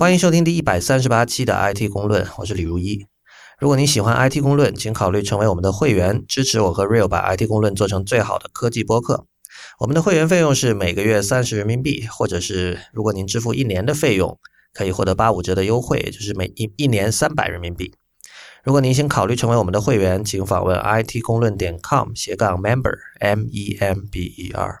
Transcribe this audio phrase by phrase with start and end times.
[0.00, 3.04] 欢迎收听第一百三十八期的 IT 公论，我是李如一。
[3.58, 9.26] 如果您喜欢 IT 公论，请考虑成为我们的会员，支持我和 Real 把 IT 公论做成最好的科技播客。
[9.80, 14.38] 我们的会员费用是每个月三十人民币，或者是如果您支付一年的费用，
[14.72, 17.92] 可以获得八五折的优惠，就是每一一年三百人民币。
[18.64, 24.78] 如果您想考虑成为我们的会员，请访问 it 公论点 com 斜杠 member m e m b e r。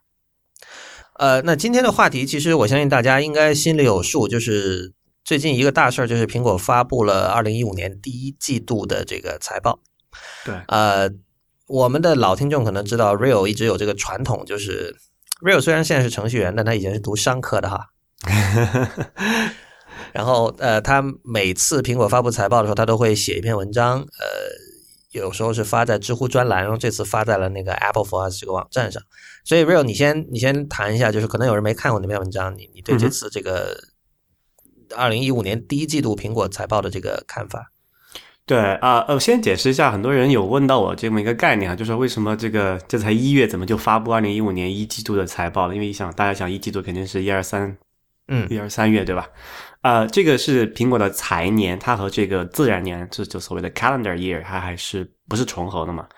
[1.18, 9.80] 呃，那今天的话题，其实我相信大家应该心里有数，就是最近一个大事儿，就是苹果发布了二零一五年第一季度的这个财报。
[10.44, 11.08] 对，呃，
[11.66, 14.96] 我们的老听众可能知道，Real 一直有这个传统，就是
[15.40, 17.86] Real 虽然现在是程序员，但他以前是读商科的哈。
[20.12, 24.06] 然后，呃，他每次苹果发布财报的时候，他都会写一篇文章，呃，
[25.12, 29.00] 有时候是发在知乎专栏，然后这次发在了那个 Apple for Us 这个网站上。
[29.44, 33.78] 所以，Real，你先你先谈一下，就是可能有人没看过那篇文章，你你对这次这个
[34.96, 37.70] 二零一五年第一季度苹果财报的这个看法？
[38.46, 45.74] 对啊，呃，先解释一下，很多人有问到我这么一个概念啊，就是为什么这个这才一月，怎么就发布二零一五年一季度的财报了？
[45.74, 47.76] 因为想大家想一季度肯定是一二三，
[48.26, 49.28] 嗯，一二三月对吧？
[49.82, 56.08] 呃，这个是苹果的财年，它和这个自然年，就就所谓的 calendar year，它还是不是重合的嘛？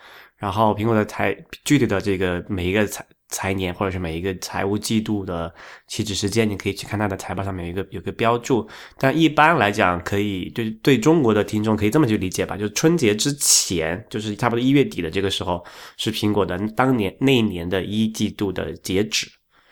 [0.43, 1.33] 然后苹果的财
[1.65, 5.55] 具体的这个每一个财财年或者是每一个财务季度的
[5.87, 8.69] 起止时间，你可以去看它的财报上面有一个有个标注。
[8.99, 15.65] 但一般来讲，可以对对中国的听众可以这么去理解吧，就是春节之前，就是差不多一月底的这个时候，
[15.97, 19.31] 是苹果的当年那一年的一季度的截止。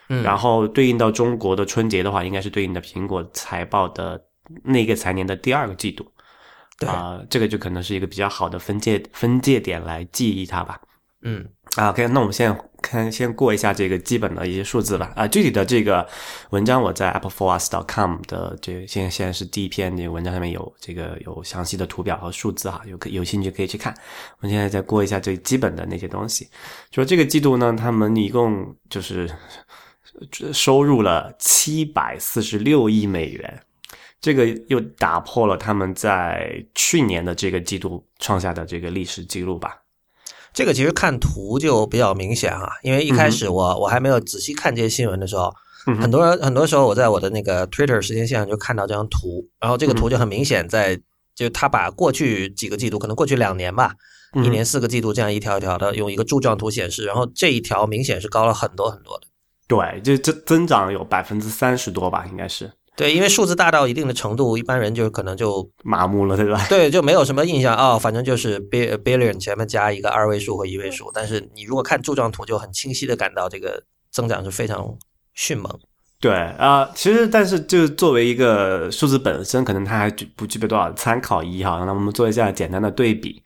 [0.08, 4.20] 嗯然后对应到中国的春节的话，应该是对应的苹果财报的
[4.64, 6.04] 那个财年的第二个季度，
[6.86, 10.80] 啊，这个就可能是一个比较好的分界分界点来记忆它吧。
[11.22, 15.12] 嗯，啊，OK，那我们现在看先过一下这个基本的一些数字吧。
[15.14, 16.06] 啊，具体的这个
[16.50, 23.92] 文章我在 AppleForUs.com 的这现在现在是第一篇那个文章上面有这个有详细的图表和数字哈，有可有兴趣可以去看。
[24.38, 26.48] 我们现在再过一下最基本的那些东西，
[26.92, 29.30] 说这个季度呢，他们一共就是。
[30.52, 33.62] 收入了七百四十六亿美元，
[34.20, 39.78] 这个又打破了他们在去年的这个季度创下的这个历史记录吧？
[40.52, 45.54] 这个其实看图就比较明显啊，因为一开始我我还没有仔细看这些新闻的时候，
[46.00, 51.00] 很多很多时候我在我的那个 Twitter 时间线上就看到这张图，然后这个图就很明显，在
[51.34, 53.94] 就他把过去几个季度，可能过去两年吧，
[54.34, 59.28] 一年四个季度这样一条一条的用一个柱状图显示，然后这一条明显是高了很多很多的。
[59.68, 62.70] 对，就这增长有百分之三十多吧，应该是。
[62.96, 66.66] 对，因为数字大到一定的程度，一般人就可能就麻木了，对吧？
[66.68, 71.10] 对，就没有什么印象哦，反正就是 billion 前面加一个二位数或一位数。
[71.14, 74.96] 但是你如果看柱状图，就很清晰的感到这个增长是非常
[75.34, 75.78] 迅猛。
[76.20, 81.82] 对啊，其实但是就作为一个数字本身，可能它还不具备多少参考意义哈。
[81.86, 83.42] 那我们做一下简单的对比。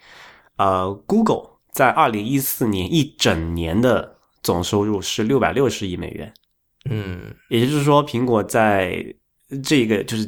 [0.56, 4.12] 呃，Google 在二零一四年一整年的。
[4.44, 6.34] 总收入是六百六十亿美元，
[6.90, 9.02] 嗯，也就是说，苹果在
[9.62, 10.24] 这个就是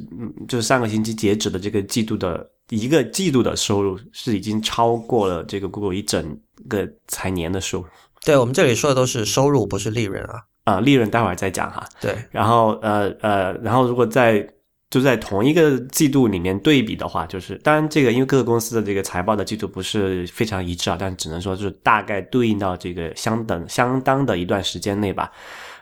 [0.49, 6.39] 就是上个星期截止的这个季度的一个季度的收入是已经超过了这个 Google 一整
[6.69, 7.87] 个财年的收入。
[8.25, 10.43] 对我们这里说的都是收入，不是利润啊。
[10.65, 11.89] 啊，利润待会儿再讲哈。
[12.01, 14.45] 对，然后呃呃，然后如果在
[14.91, 25.31] 就在同一个季度里面对比的话，就是当然这个因为各个公司的这个财报的季度不是非常一致啊，但只能说就是大概对应到这个相等相当的一段时间内吧。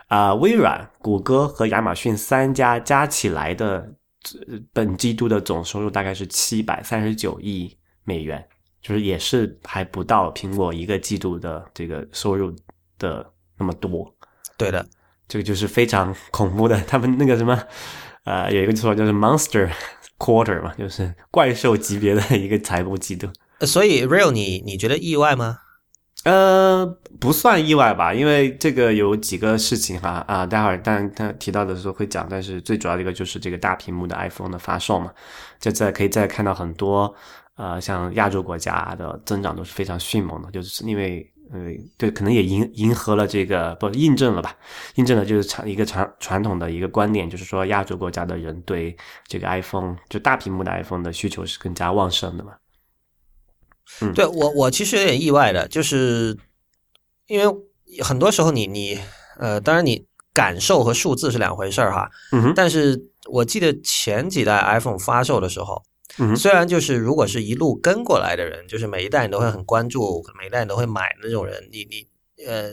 [0.09, 3.95] 啊，微软、谷歌和亚马逊三家加起来的
[4.73, 8.47] 本季度的总收入大概是七百三十九亿美元，
[8.83, 12.55] 就是也是还不到苹果一个季度的这个收入
[12.99, 13.25] 的
[13.59, 14.15] 那么多。
[14.57, 14.87] 对的，
[15.27, 17.61] 这个就是非常恐怖的，他们那个什么。
[18.25, 19.71] 呃，有一个说就是 monster
[20.17, 23.29] quarter 嘛，就是怪兽级别的一个财务季度。
[23.61, 25.59] 所以 real 你你觉得意外吗？
[26.25, 26.85] 呃，
[27.21, 35.13] 不算意外吧，因为这个有几个事情哈啊，待会儿但他提到的时候会讲，但是最主要的一个就是这个大屏幕的 iPhone 的发售嘛，
[35.61, 37.15] 这在可以再看到很多
[37.57, 41.31] 呃，像亚洲国家的增长都是非常迅猛的，就是因为。
[41.53, 41.61] 呃，
[41.99, 44.57] 对，可能也迎迎合了这个，不印证了吧？
[44.95, 48.97] 印证了就是传一个传传统的一个观点，就是说亚洲国家的人对
[49.29, 52.55] 这个 iPhone 就大屏幕的 iPhone 的需求是更加旺盛的嘛。
[54.01, 56.37] 嗯，对我我其实有点意外的，就是
[57.27, 58.99] 因为很多时候你你
[59.39, 62.11] 呃，当然你感受和数字是两回事儿哈。
[62.33, 62.53] 嗯哼。
[62.55, 65.83] 但是我记得前几代 iPhone 发售的时候。
[66.37, 72.07] 虽然就是如果是一路跟过来的人，就是每一代你都会很关注，每一代你都会买那种人，你你
[72.47, 72.73] 呃，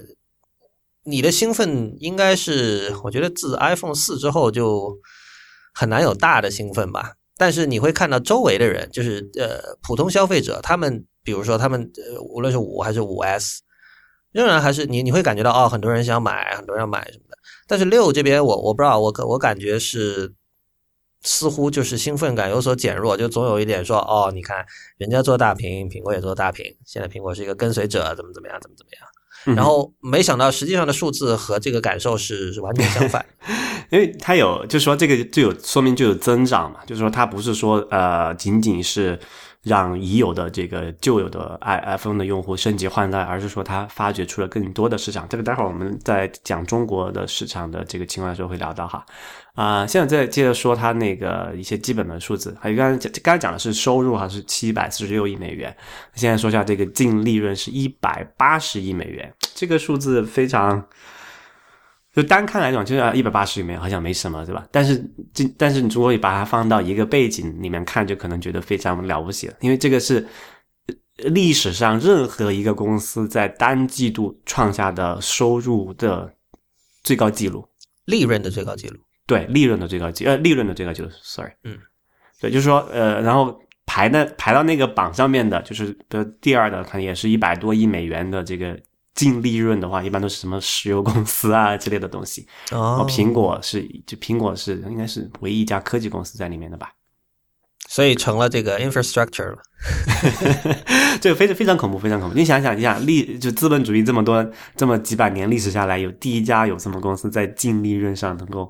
[1.05, 4.99] 你的兴奋应该是，我觉得自 iPhone 四之后就
[5.73, 7.13] 很难有大的兴奋吧。
[7.41, 13.63] 但是你会看到周围的人，就是呃普通消费者，他们比如说他们呃无论是五还是五 S，
[14.31, 17.35] 仍然还是你你会感觉到哦，很多人想买，很多人要买什么的。
[17.67, 20.31] 但是六这边我我不知道，我我感觉是
[21.23, 24.63] 似乎就是兴奋感有所减弱，就总有一点说哦，你看
[24.99, 29.10] 人家做大屏，苹果也做大屏，现在苹果是一个跟随者，怎么怎么样，怎么怎么样。
[29.45, 33.25] 然后没想到实际上的数字和这个感受是是完全相反，
[33.89, 39.19] 因为它有就是说这个就有说明就有增长嘛，就是说它不是说呃仅仅是
[39.63, 45.27] 让已有的这个旧有的 i iPhone 的用户升级换代，而是说它发掘出了更多的市场。
[45.29, 49.05] 这个待会儿我们在讲中国的市场的这个情况的时候会聊到哈。
[49.53, 55.75] 啊，现在再接着说它那个一些基本的数字，还有刚才讲刚才讲的是收入哈是七百四十六亿美元，
[56.15, 60.81] 现在说一下这个净利润是一百八十亿美元，这个数字非常，
[62.13, 64.65] 就单看来讲就是一百八十亿美元好像没什么对吧？
[64.71, 65.03] 但是
[65.33, 70.25] 这但是你如果把它放到一个背景里面看，就可能觉得非常了不起了，因为这个是
[71.17, 76.33] 历史上任何一个公司在单季度创下的收入的
[77.03, 77.67] 最高纪录，
[78.05, 78.97] 利润的最高纪录。
[79.31, 81.77] 对利润的最高级呃利润的最高就是，sorry，嗯，
[82.41, 88.77] 对，就是说呃，然后排的排到那个榜上面的，就是的第二的，可能也是一百多亿美元的这个
[89.15, 92.45] 净利润的话，一般都是什么石油公司啊之类的东西。
[92.71, 96.91] 哦，苹果是就苹果是应该是唯一一家科技公司在里面的吧？
[97.87, 99.57] 所以成了这个 infrastructure 了。
[101.21, 102.35] 这个非常非常恐怖，非常恐怖。
[102.35, 104.45] 你想想，你想历就资本主义这么多
[104.75, 108.69] 这么几百年历史下来，有第一家有什么公司在净利润上能够。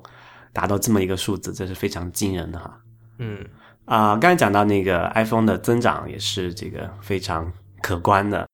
[0.52, 2.78] 达到这么一个数字，这是非常惊人的哈。
[3.18, 3.38] 嗯
[3.84, 8.46] 啊，刚才讲到那个 iPhone 的增长也是这个非常可观的。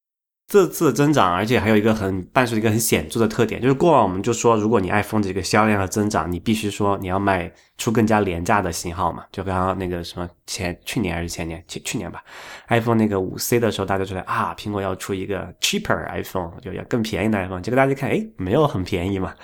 [0.50, 9.24] 这次增长，而且还有一个很伴随一个很显著的特点，就是过往我们就说，如果你 iPhone 这个销量的增长，你必须说你要卖出更加廉价的型号嘛。
[9.30, 12.24] 就刚刚那个什么前去年还是前年去去年吧
[12.68, 17.60] ，iPhone 那个五 C 的时候，大家觉得啊，苹果要出一个 cheaper iPhone，就要更便宜的 iPhone。
[17.60, 19.34] 结果大家看，哎，没有很便宜嘛。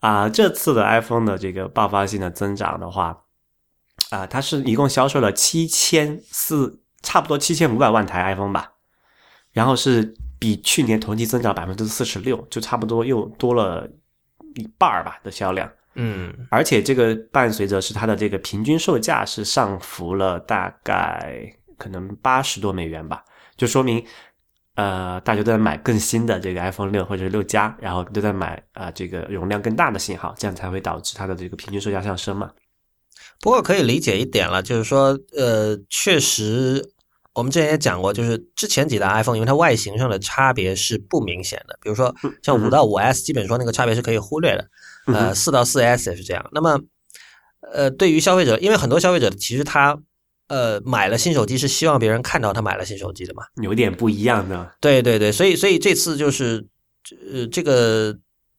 [0.00, 3.24] 啊，这次的 iPhone 的这个爆发性的增长的话，
[4.10, 8.72] 啊，它是一共销售了七千四，差不多七千五百万台 iPhone 吧，
[9.50, 13.88] 然后是比去年同期增长百分之四十六，就差不多又多了
[14.54, 15.68] 一半儿吧的销量。
[15.94, 23.24] 嗯，而且这个伴随着是它的这个平均售价是上浮了大概可能八十多美元吧，
[23.56, 24.04] 就说明。
[24.78, 32.52] 呃，大家都在买更新的这个 iPhone 六或者是六加，然后都在买啊这个容量更大的型号，这样才会导致它的这个平均售价上升嘛。
[33.40, 36.92] 不过可以理解一点了，就是说，呃，确实
[37.34, 44.68] 我们之前也讲过，就是之前几代 iPhone，因为它外形上的差别是不明显的，比如说像五到五 S，基本说那个差别是可以忽略的，
[45.06, 46.48] 呃，四到四 S 也是这样。
[46.52, 46.78] 那么，
[47.72, 49.98] 呃，对于消费者，因为很多消费者其实他。
[50.48, 53.42] 呃，买了新手机是希望别人看到他买了新手机的嘛？
[53.62, 54.70] 有点不一样的。
[54.80, 56.66] 对对对，所以所以这次就是，
[57.32, 58.16] 呃，这个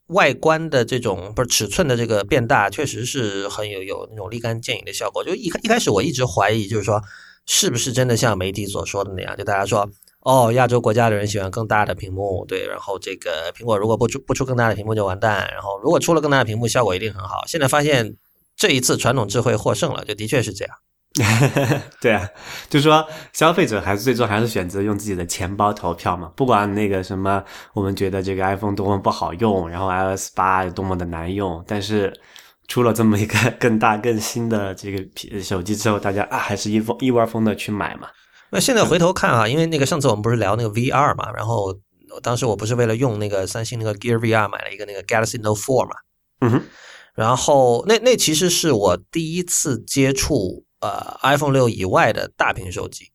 [0.08, 5.24] 外观的这种不是尺寸的这个变大，确实是很有有那种立竿见影的效果。
[5.24, 7.02] 就一开一开始我一直怀疑，就是说
[7.48, 9.36] 是不是真的像媒体所说的那样？
[9.36, 9.90] 就大家说，
[10.20, 17.44] 哦，亚洲国家的人喜欢更大的屏幕，对，然后这个苹果如果不出不出更大的屏幕就完蛋，然后如果出了更大的屏幕，效果一定很好。
[17.48, 18.16] 现在发现
[18.56, 20.76] 这一次传统智慧获胜了，就的确是这样。
[22.00, 22.30] 对啊，
[22.70, 26.32] 就是说消费者还是最终还是选择用自己的钱包投票嘛。
[26.36, 32.14] 不管那个什么，我们觉得这个 iPhone 多么不好用，然后 iOS 八有多么的难用，但是
[32.68, 38.08] 出了这么一个 更大更新的这个手机之后，大家啊还是一蜂一窝蜂的去买嘛。
[38.52, 41.76] 那现在回头看啊，因为那个上次我们不是聊那个 VR 嘛，然后
[42.22, 45.92] 当时我不是为了用那个三星那个 Gear VR 买了一个那个 Galaxy Note 4嘛，
[46.42, 46.62] 嗯哼，
[47.16, 50.64] 然后那那其实是我第一次接触。
[50.82, 53.12] 呃，iPhone 六以外的大屏手机，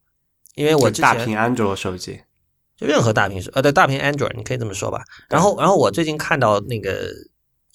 [0.55, 2.21] 因为我之前大屏安卓手机，
[2.77, 5.03] 就任何大屏手呃，对大屏 Android，你可以这么说吧。
[5.29, 7.09] 然后，然后我最近看到那个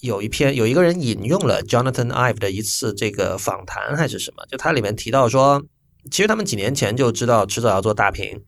[0.00, 5.62] 有一篇有一个人引用了 Jonathan Ive 的一次这个访谈还是什么，就他里面提到说，
[6.10, 8.42] 其实他们几年前就知道迟早要做大屏，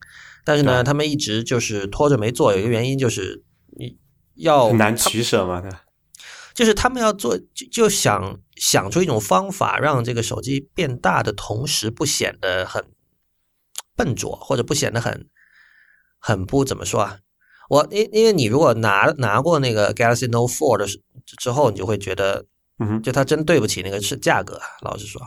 [0.45, 3.43] 但是呢，他们一直就是拖着没做，有一个原因就是
[3.77, 3.99] 你
[4.37, 5.63] 要很难取舍嘛，
[6.55, 12.85] 就是他们要做，就就想想出一种方法，让这个手机变大的同时不显得很
[13.97, 15.29] 笨拙，或者不显得很
[16.19, 17.19] 很不怎么说啊。
[17.71, 20.87] 我因因为你如果拿拿过那个 Galaxy Note 4的
[21.39, 22.45] 之后，你就会觉得，
[22.79, 24.61] 嗯，就它真对不起那个是价格。
[24.83, 25.23] 老实说，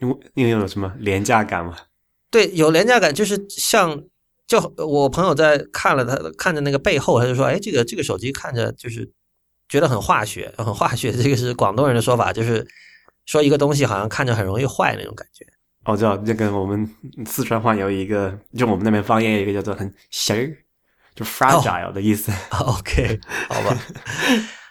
[0.00, 1.76] 因为因为有什么廉价感嘛？
[2.30, 4.02] 对，有廉价感，就是像
[4.46, 9.12] 就我朋友在看了他看着那个背后，他就说，哎，这个这个手机看着就是。
[9.68, 11.12] 觉得很化学，很 化学。
[11.12, 12.66] 这个是广东人的说法，就是
[13.26, 15.44] 说一个东西好像看着很容易坏那种感觉。
[15.84, 16.88] 哦知道这个我们
[17.24, 20.56] 四川话有一个，就我们那边方言有一个叫做很型儿，
[21.14, 22.30] 就 fragile 的意思。
[22.52, 23.78] OK，好吧。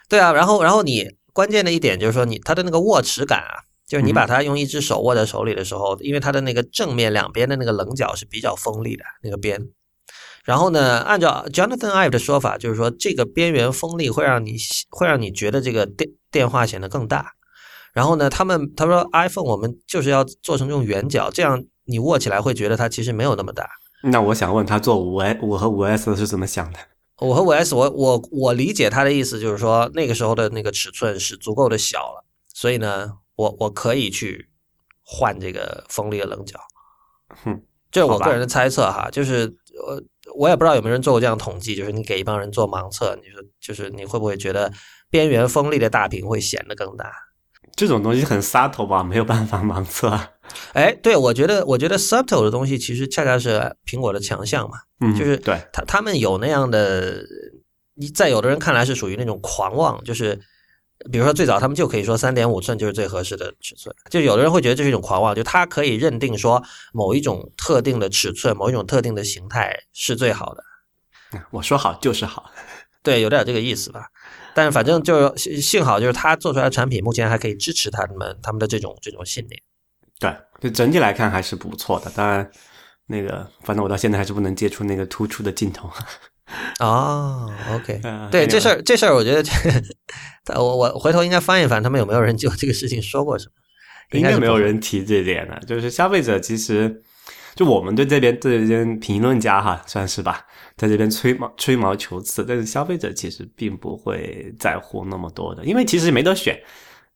[0.07, 9.59] 对啊，然后然后你关键的一点就是说你它的那个握持感啊，就是你把它用一只手握在手里的时候，因为它的那个正面两边的那个棱角是比较锋利的那个边。
[10.47, 14.55] 然后呢，按照 Jonathan Ive 的说法，就是说这个边缘锋利会让你
[14.89, 17.33] 会让你觉得这个电电话显得更大。
[17.91, 23.69] 然后呢，他们他说 iPhone 我们就是要做成这种圆角，这样你握起来会觉得它其实没有那么大。
[24.03, 26.79] 那我想问他做五 S 我和五 S 是怎么想的？
[27.17, 32.23] 我和五 S 我我我理解他的意思就是说那个时候的那个尺寸是足够的小了，
[32.53, 34.47] 所以呢，我我可以去
[35.03, 36.57] 换这个锋利的棱角。
[37.43, 37.61] 哼，
[37.91, 39.53] 这是我个人的猜测哈，就是
[39.85, 40.01] 我
[40.35, 44.71] 我也不知道有没有人做过这样统计，就是你给一帮人做盲测，你说就是你会不会觉得
[45.09, 47.11] 边缘锋利的大屏会显得更大？
[47.75, 50.19] 这种东西很 subtle 吧，没有办法盲测。
[50.73, 57.23] 哎，对，我觉得，我觉得 subtle 的东西其实恰恰是苹果的强项嘛，嗯，就是对他他们有那样的，
[57.95, 60.39] 你在有的人看来是属于那种狂妄，就是
[61.11, 66.61] 比如说最早他们就可以说三点五寸就是最合适的尺寸，就有的人会觉得这是一种狂妄，就他可以认定说
[66.91, 70.63] 某一种特定的尺寸、某一种特定的形态是最好的。
[71.51, 72.51] 我说好就是好，
[73.03, 74.07] 对，有点这个意思吧。
[74.53, 79.61] 但是反正就幸好，就是他做出来的产品目前还可以支持他们他们的这种这种信念。
[80.19, 82.09] 对，就整体来看还是不错的。
[82.15, 82.49] 当然，
[83.05, 85.91] 那个反正我到现在还是不能接触那个突出的镜头。
[86.79, 89.51] 哦，OK，呃对这事儿，这事儿我觉得这，
[90.55, 93.51] 我我回头应该翻一翻，他们有没有人就这个事情说过什么？
[94.17, 95.59] 应该没有人提这点的。
[95.67, 97.01] 就是消费者其实，
[97.55, 100.45] 就我们对这边这边评论家哈，算是吧，
[100.77, 106.57] 在这边吹毛吹毛求疵，但是消费者其实并不会在乎那么多的，因为其实没得选。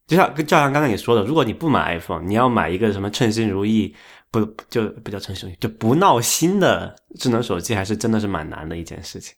[0.07, 3.95] 就像就像刚才你说的，如果你不买 iPhone，你要买一个什么称心如意，
[4.31, 9.35] 不就不叫称心如意，就不闹心的智能手机，还是真的是蛮难的一件事情。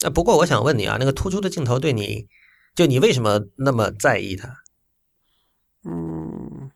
[0.00, 2.26] 呃，不过我想问你啊，那个突出的镜头对你，
[2.74, 4.48] 就你为什么那么在意它？
[5.84, 6.70] 嗯，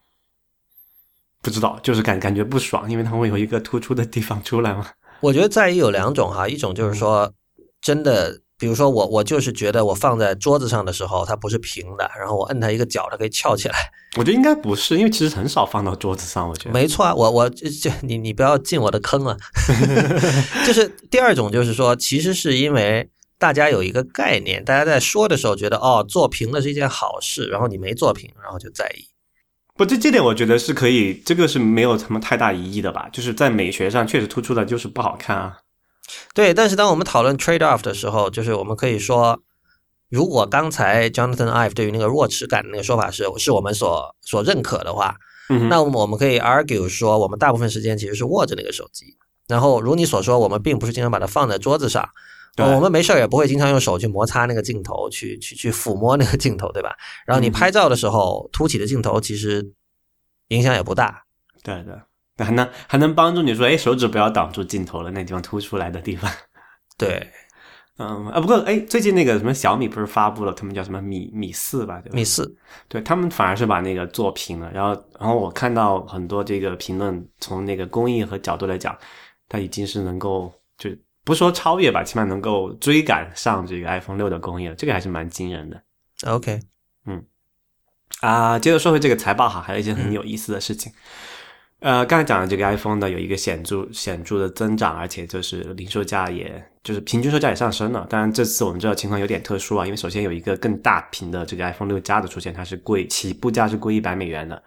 [1.42, 4.88] 不知道，就是感感觉不爽，因为它会有一个突出的地方出来嘛。
[5.20, 7.34] 我觉得在意有两种哈，一种就是说
[7.80, 13.74] 真的，比如说我我就是觉得我放在桌子上的时候它不是平的，然后我摁它一个角它可以翘起来。
[14.16, 16.46] 我觉得应该不是，因为其实很少放到桌子上。
[16.48, 19.36] 我觉得没错啊，我我这这你你不要进我的坑了。
[20.66, 29.06] 就是第二种就是说，其实是因为大家有一个概念，大家在说的时候觉得哦做平了是一件好事，然后你没做平，然后就在意。
[29.76, 33.08] 不，这这点我觉得是可以，这个是没有什么太大疑义的吧？
[33.10, 35.56] 就是在美学上确实突出的就是不好看啊。
[36.34, 39.40] 对，但是当我们讨论 trade off 的时候，就是我们可以说，
[40.08, 45.16] 如果刚才 Jonathan Ive 对于那个握持感的那个说法是是我们所所认可的话，
[45.48, 49.16] 嗯，那我们我们可以 argue 说，我们大部分时间其实是握着那个手机，
[49.48, 52.08] 然后如你所说，我们并不是经常把它放在桌子上，
[52.56, 52.66] 对。
[52.74, 56.96] 我们没事儿也不会经常用手去摩擦那个镜头，去去去抚摸那个镜头，对吧？
[57.26, 59.72] 然后你嗯拍照的时候，凸起的镜头其实
[60.48, 61.24] 影响也不大。
[61.62, 61.94] 对对，
[62.40, 66.30] 那还能还能帮助你说，哎，手指不要挡住镜头了，那地方凸出来的地方。
[66.96, 67.28] 对，
[67.98, 72.00] 嗯啊，不过哎，最近那个什么小米不是发布了，他们叫什么米米四吧？
[72.00, 72.16] 对吧？
[72.16, 72.56] 米四，
[72.88, 78.96] 对他们反而是把那个做平了，然后然后我看到很多这个评论，从那个工艺和角度来讲，
[79.46, 80.88] 它已经是能够就
[81.24, 85.82] 不说超越吧，起码能够追赶上这个 iPhone 六的工艺了，这个还是蛮惊人的
[86.26, 86.58] OK，
[87.04, 87.22] 嗯
[88.20, 88.58] 啊。
[88.58, 90.90] 接着说回这个财报哈，还有一件很有意思的事情。
[91.80, 98.06] 呃，刚才讲的这个 iPhone 呢，有一个显著显著的增长，而且就是零售价也，就是平均售价也上升了。
[98.10, 104.62] 当然，这次我们知道情况有点特殊啊，因为首先有一个更大屏的这个 iPhone 六加的出现，它是贵起步价是贵一百美元的。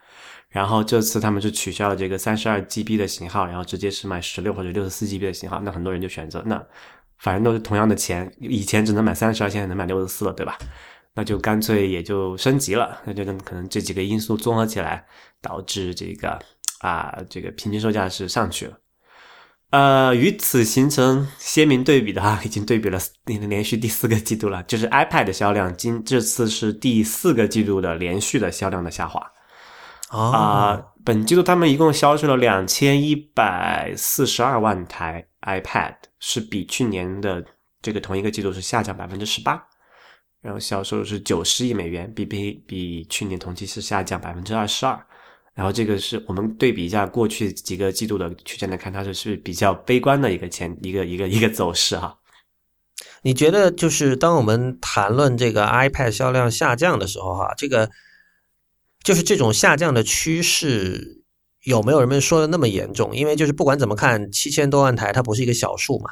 [0.50, 5.62] 然后这次他们是取消了这个三十二 GB 的型号，然后直接是卖十六或者六十四 GB 的型号。
[5.64, 6.64] 那很多人就选择，那
[7.20, 10.58] 反正都是同样的钱，以前只能买三十二，现在能买六十四了，对吧？
[11.16, 13.00] 那就干脆也就升级了。
[13.06, 15.06] 那就可能这几个因素综合起来，
[15.42, 16.40] 导致这个
[16.84, 18.78] 啊这个平均售价是上去了。
[19.72, 29.20] 呃，与此形成鲜明对比的哈，已经对比了连续第四个季度了，就是 iPad 的销量，今这次是第四个季度的连续的销量的下滑。
[30.10, 37.44] 啊、本季度他们一共销售了两千一百四十二万台 iPad，是比去年的
[37.82, 39.60] 这个同一个季度是下降百分之十八，
[40.40, 45.04] 然后销售是九十亿美元，比比比去年同期是下降百分之二十二。
[45.54, 52.18] 然后这个是我们对比一下过去几个季度的区间来看，它是是比较悲观的一个前一个一个一个走势哈。
[53.22, 57.90] 你觉得就是当我们谈论这个 iPad 销量下降的时候，哈，这个
[59.04, 61.24] 就是这种下降的趋势
[61.62, 63.16] 有没有人们说的那么严重？
[63.16, 66.10] 因为就是不管怎么看，七千多万台它不是一个小数嘛。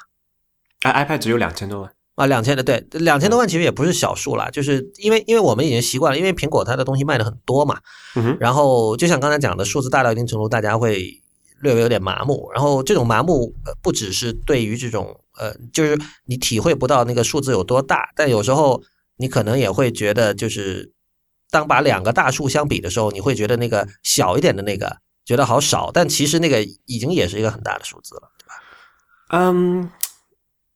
[0.84, 1.92] i iPad 只有两千多万。
[2.22, 7.80] 啊，两千的对，两千多万其实也不是小数了，就是因为因为我们已经习惯了，因为苹果它的东西卖的很多嘛，
[8.16, 11.20] 嗯哼，然后就像刚才讲的，数字大到一定程度，大家会
[11.62, 18.84] 略微有点麻木，然后这种麻木呃不只是对于这种呃，就是你体会不到那个数字有多大，但有时候
[19.18, 20.92] 你可能也会觉得，就是
[21.50, 28.54] 当把两个大数相比的时候，你会觉得那个小一点的那个觉得好少，但其实那个已经也是一个很大的数字了，对吧？
[29.30, 29.90] 嗯。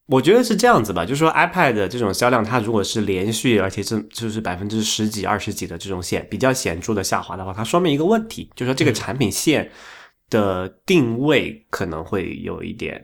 [0.08, 9.72] 我觉得是这样子吧，就是说 iPad 的这种销量，它如果是连续，而且是就是百分之十几、二十几的这种显比较显著的下滑的话，它说明一个问题，就是说这个产品线
[10.30, 13.04] 的定位可能会有一点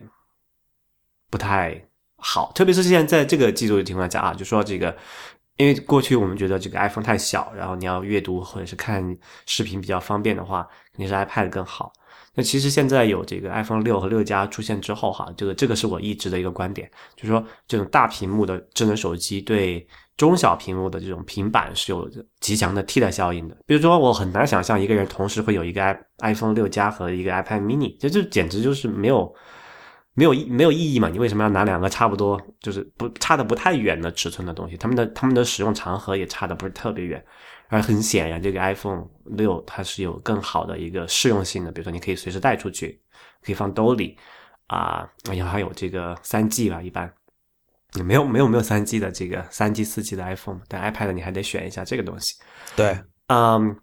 [1.28, 4.96] 不太好，特别是现在在这个季度的情况下啊，就说这个，
[5.56, 11.92] 因为过去我们觉得这个 iPhone 太小，然后你要阅读或者是看视频比较方便的话，肯定是 iPad 更好。
[12.34, 19.86] 那其实现在有这个 iPhone 六和六加出现之后，哈，这个这个是我一直的一个观点，就是说这种大屏幕的智能手机对
[20.16, 22.10] 中小屏幕的这种平板是有
[22.40, 23.56] 极强的替代效应的。
[23.66, 29.34] 比如说，我很难想象一个人同时会有一个 iPhone 六加和一个 iPad mini，这这简直就是没有
[30.14, 31.10] 没有没有意义嘛？
[31.10, 34.76] 你为什么要拿两个差不多就是不差的不太远的尺寸的东西？
[34.78, 37.22] 他们的他们的使用场合也差的不是特别远。
[37.72, 43.00] 而很显然，这个 iPhone 六它是有更好的一个适用性的，比如说你可以随时带出去，
[43.42, 44.14] 可以放兜里
[44.66, 47.10] 啊，然后还有这个三 G 吧，一般
[47.94, 52.34] 你没有没有没有三 G 的这个三 G 四 G 的 iPhone，但 iPad 你还得选一下这个东西。
[52.76, 52.94] 对，
[53.28, 53.74] 嗯，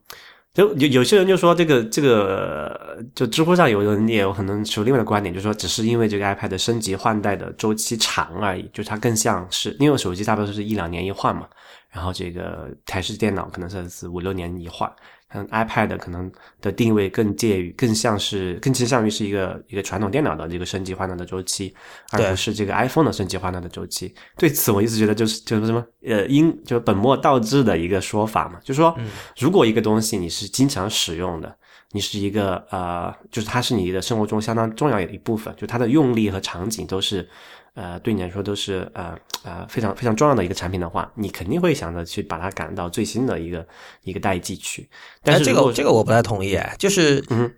[0.53, 11.50] 就有有些人就说这个这个，就知乎上有人也有可能持另外的观点，就是说只是因为这个 iPad 升级换代的周期长而已，就它更像是因为手机大多数是一两年一换嘛。
[11.91, 14.92] 然后这个台式电脑可能是五六年一换，
[15.29, 21.74] 嗯，iPad 可能的定位更介于更像是更倾向于是一个一个传统电脑的这个升级换代的周期，
[22.11, 24.13] 而不是这个 iPhone 的升级换代的周期。
[24.37, 28.96] 对此，我一直觉得就是就是什么呃因就是本末倒置的一个说法嘛，就是说
[29.37, 31.55] 如果一个东西你是经常使用的，
[31.92, 37.27] 你是一个呃就是它是你的生活中相当重要的一部分，就它的用力和场景都是。
[37.75, 43.66] 呃，对你来说都是呃呃非常非常重要的一个产品的话，你肯定会想着去把它赶到最新的一个
[44.03, 44.90] 一个代际去。
[45.24, 47.50] 但是这个这个我不太同意，就是嗯，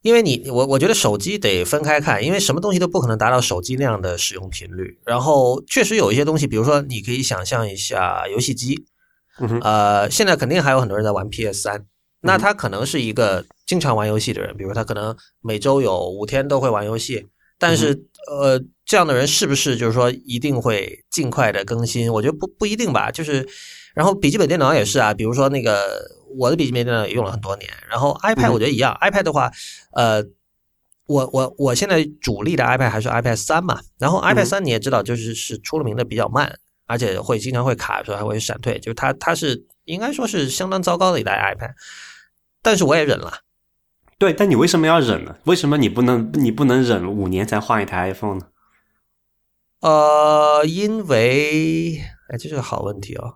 [0.00, 4.98] 因为你我我觉得手机得分开看，因为什么东西都不可能达到手机那样的使用频率。
[5.04, 8.84] 然后确实有一些东西，比如说你可以想象一下游戏机，
[9.60, 11.86] 呃，现在肯定还有很多人在玩 PS 三，
[12.22, 18.60] 那他可能是一个经常玩游戏的人，比如他可能每周有五天都会玩游戏，但是呃。
[18.84, 22.12] 这样的人是不是就是说一定会尽快的更新？
[22.12, 23.10] 我觉得不不一定吧。
[23.10, 23.48] 就是，
[23.94, 26.04] 然后笔记本电脑也是啊，比如说那个
[26.36, 27.70] 我的笔记本电脑也用了很多年。
[27.88, 29.50] 然后 iPad 我觉得一样，iPad 的话，
[29.92, 30.22] 呃，
[31.06, 33.80] 我我我现在主力的 iPad 还是 iPad 三嘛。
[33.98, 38.78] 然后 iPad 三你也知道，就是是出了名的比较慢，而且会经常会卡，说还会闪退。
[38.78, 41.72] 就是它它是应该说是相当糟糕的一代 iPad，
[42.60, 43.38] 但是我也忍了。
[44.18, 45.36] 对，但你为什么要忍呢？
[45.44, 48.46] 为什么你不能你不能忍五年才换一台 iPhone 呢？
[49.82, 53.34] 呃，因为，哎，这是个好问题哦，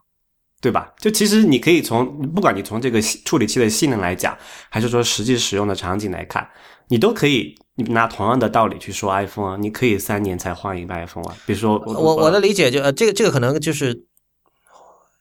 [0.61, 0.95] 对吧？
[0.99, 4.39] 就其实你可以从，不管你从这个处理器的性能来讲，
[4.71, 6.49] 还是说实际使用的场景来看，
[6.89, 7.55] 你都可以
[7.89, 11.37] 拿同样的道理去说 iPhone 啊，你可以三年才换一个 iPhone 啊。
[11.45, 14.07] 比如说，我我的理解就，呃，这个这个可能就是，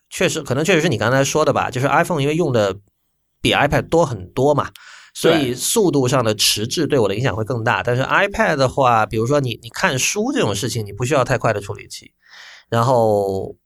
[0.08, 2.78] 确实可能确实是你刚才说的吧，就是 iPhone 因为用的
[3.40, 4.70] 比 iPad 多很多嘛。
[5.18, 12.12] 所以速度上的迟滞对我的影响会更大，但是 iPad 的话，比如说你你看书这种事情，你不需要太快的处理器，
[12.68, 13.56] 然后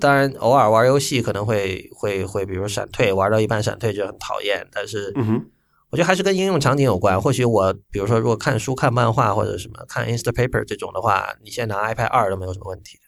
[0.00, 4.66] 当然偶尔玩游戏可能会会会，比如闪退，玩到一半闪退就很讨厌。
[4.72, 5.46] 但是，嗯哼，
[5.90, 7.20] 我觉得还是跟应用场景有关。
[7.20, 12.98] 或许我比如说如果看书、看漫画或者什么看 Instapaper 这种的话，你现在拿 iPad 二都没有什么问题。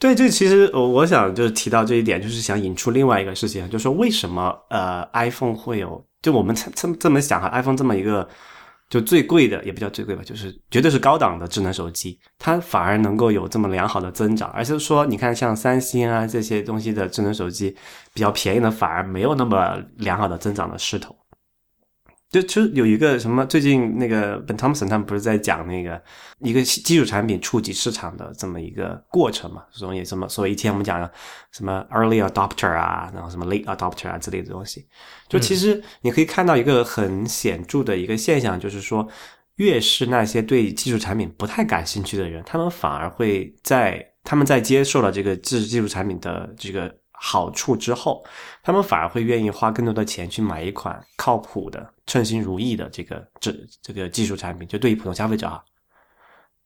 [0.00, 6.07] 对，这其实我我想就是提到这一点，就是想引出另外一个事情，就是说为什么呃 iPhone 会有。
[6.22, 8.28] 就我们这这么想哈，iPhone 这么一个
[8.88, 17.76] 就最贵的也不叫最贵吧，就是绝对是高档的智能手机，它反而能够有这么良好的增长，而是说你看像三星啊这些东西的智能手机
[18.14, 21.17] 比较便宜的，反而没有那么良好的增长的势头。
[22.30, 26.00] 就就有一个什么，最近那个 Ben Thompson 他们不是在讲那个
[26.40, 29.64] 一个基础产品触及市场的这么一个过程嘛？
[29.70, 31.10] 所以什么，所以以前我们讲的
[31.52, 34.86] 什么 early adopter 啊，然后什么 late adopter 啊之类的东西，
[35.26, 39.08] 就其实你可以看到一个很显著的一个现象，就是说，
[39.56, 48.24] 越是那些对技术产品不太感兴趣的人，他们反而会在他们在接受了这个技技术产品的这个好处之后，
[48.62, 53.52] 他们反而会愿意花更多的钱去买一款靠谱的、称心如意的这个这
[53.82, 54.66] 这个技术产品。
[54.68, 55.62] 就对于普通消费者啊，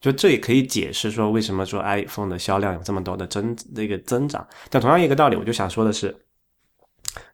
[0.01, 4.47] 就这也可以解释说为什么说 iPhone 的销量有这么多的增那个增长。
[4.69, 6.15] 但同样一个道理，我就想说的是，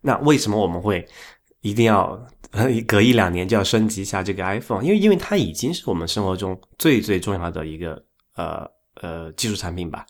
[0.01, 1.07] 那为什么我们会
[1.61, 2.25] 一定要
[2.87, 4.85] 隔一两年就要升级一下这个 iPhone？
[4.85, 8.01] 因为因为它已经是我们生活中最最重要的一个
[8.37, 8.65] 呃
[9.03, 10.07] 呃技术产品吧。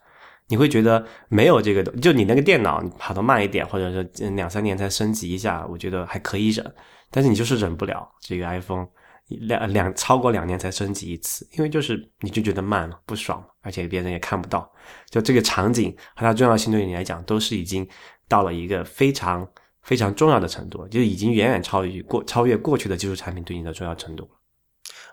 [0.48, 6.74] 你会觉得没有这个，就你那个电脑，你跑得慢一点，或者说两三年才升级一下，我觉得还可以忍。
[7.10, 8.86] 但是你就是忍不了这个 iPhone
[9.28, 14.70] 两两超过两年才升级一次，因为就是你就觉得慢了，不爽，而且别人也看不到。
[15.10, 17.86] 就这个场景和它重要性对你来讲，都是已经
[18.26, 19.46] 到了一个非常
[19.82, 24.26] 非常重要的程度，就已经远远超越过超越过去的技术产品对你的重要程度。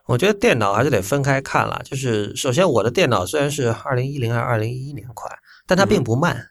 [0.08, 1.82] 我觉得电脑还是得分开看了。
[1.84, 5.32] 就是首先，我的电脑虽然是二零一零还是二零一一年款，
[5.66, 6.48] 但它并不慢。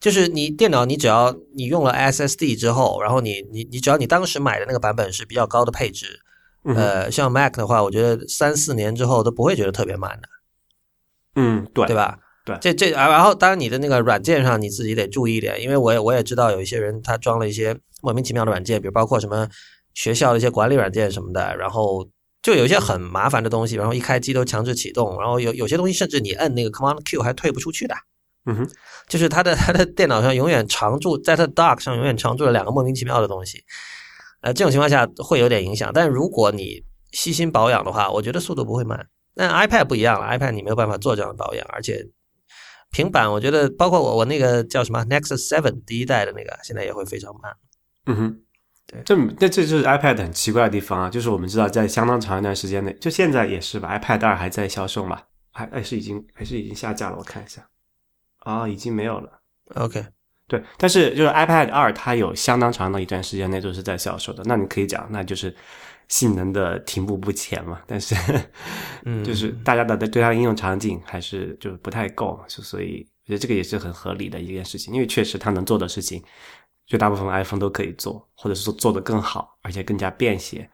[0.00, 6.20] 就是你电脑，你只要你用了 SSD 之后，然后你你你只要你当时买的那个版本是比较高的配置，
[6.64, 10.28] 呃，像 Mac 的话，我觉得三四年之后都不会觉得特别慢的。
[11.36, 12.18] 嗯，对，对吧？
[12.44, 19.48] 对，这这啊，然后当然你的那个软件上你自己得注意一点，因为我也我也知道有一些人他装了一些莫名其妙的软件，比如包括什么
[19.94, 22.06] 学校的一些管理软件什么的，然后。
[22.44, 27.94] 就有一些很麻烦的东西，然后一开机都强制启动，然后有有些东西甚至你摁那个 Command Q 还退不出去的。
[28.44, 28.70] 嗯哼，
[29.08, 33.64] 就是他的 他的电脑上永远常驻，在他的 Dock 上永远常驻了两个莫名其妙的东西。
[34.42, 39.08] 呃，这种情况下会有点影响，但如果你细心保养的话，我觉得速度不会慢。
[39.34, 42.06] 但 iPad 不一样了，iPad 你没有办法做这样的保养，而且
[42.90, 47.56] 平板我觉得包括我我那个叫什么 Nexus Seven 第一代的那个，现在也会非常慢。
[48.04, 48.40] 嗯哼。
[49.04, 55.20] 这那这就是 iPad 很奇怪的地方啊，就是我们知道在相当长一段时间内，就现在也是吧，iPad 二还在销售嘛，
[55.52, 57.66] 还还是已经还是已经下架了，我看一下，
[58.40, 59.40] 啊，已经没有了。
[59.74, 60.04] OK，
[60.46, 65.52] 对，但是就是 iPad 二它有相当长的一段时间内都是在销售的，那你可以讲，那就是
[66.08, 67.80] 性能的停步不前嘛。
[67.86, 68.14] 但是，
[69.04, 76.22] 嗯， 就是大家的对它的应用场景还是就是不太够，所以我觉得这个也是很合理的一件事情，因为确实它能做的事情。
[76.86, 80.68] 绝大部分 iPhone 都可以做，或者是说做得更好，而且更加便携。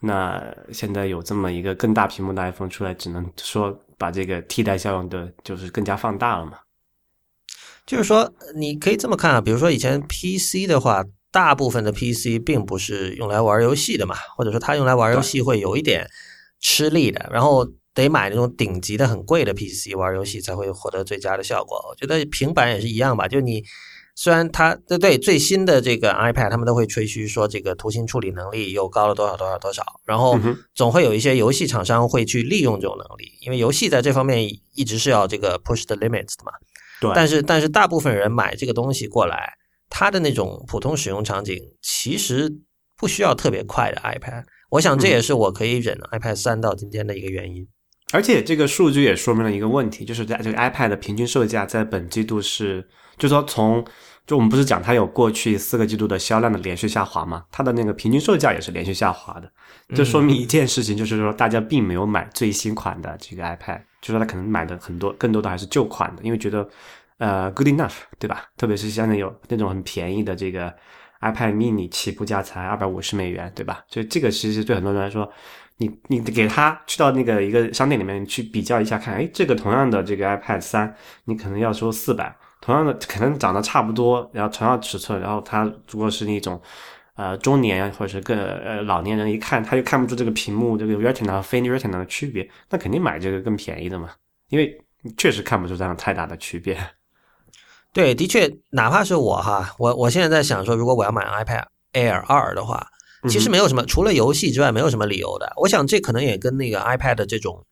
[0.00, 6.58] 那现在有这么一个更大屏幕的 iPhone 出来，只能说把这个替代效用的，就是更加放大了嘛。
[7.86, 16.06] 就是说，你可以这么看啊，比如说以前 PC 的话，大部分的 PC 并不是用来玩游戏的嘛，或者说它用来玩游戏会有一点
[16.60, 21.76] 吃力的，然后得买那种顶级的很贵的 PC 玩游戏才会获得最佳的效果。
[21.88, 23.64] 我觉得平板也是一样吧，就你。
[24.18, 30.40] 虽然它对对最新的这个 iPad，他们都会吹嘘说这个图形处理能力又高了多少多少多少，然后
[30.74, 34.42] 总会有一些游戏厂商会去利用这种能力，因为游戏在这方面
[34.74, 36.52] 一直是要这个 push the limits 的嘛。
[36.98, 37.12] 对。
[37.14, 39.52] 但是但是大部分人买这个东西过来，
[39.90, 42.50] 它的那种普通使用场景其实
[42.96, 44.44] 不需要特别快的 iPad。
[44.70, 47.68] 我想这也是我可以忍 iPad 三到今天的一个原因。
[48.14, 52.88] 而且这个数据也说明了一个问题，就是在这个 iPad 的平均售价在本季度是。
[53.18, 53.84] 就说从，
[54.26, 57.44] 就我们不是讲它有过去四个季度的销量的连续下滑嘛？
[57.50, 59.50] 它的那个平均售价也是连续下滑的，
[59.94, 66.68] 这说明一件事情，就是说大家并没有买最新款的这个 iPad，就说他可能买的很多更多的还是旧款的，因为觉得
[67.18, 68.44] 呃 good enough，对吧？
[68.56, 70.74] 特别是现在有那种很便宜的这个
[71.20, 73.84] iPad mini 起步价才二百五十美元，对吧？
[73.88, 75.30] 所以这个其实对很多人来说，
[75.78, 82.36] 你你给他去到那个一个商店里面去比较一下看，哎，这个同样的这个 iPad 三，你可能要收四百。
[82.66, 86.60] 同样的，可能长得差不多，然后同样尺寸，然后他如果是那种，
[87.14, 94.10] 呃，中年或者是更呃老年人，一看他就看不出这个屏幕这个 Retina 和非 Retina 的区别，那肯定买这个更便宜的嘛，
[94.48, 94.76] 因为
[95.16, 96.76] 确实看不出这样太大的区别。
[97.94, 102.84] 对，的确，哪怕是我哈，我我现在在想说，如果我要买 iPad Air 二的话，
[103.28, 105.52] 其实没有什么，除了游戏之外，没有什么理由的。
[105.58, 107.64] 我想这可能也跟那个 iPad 的这种。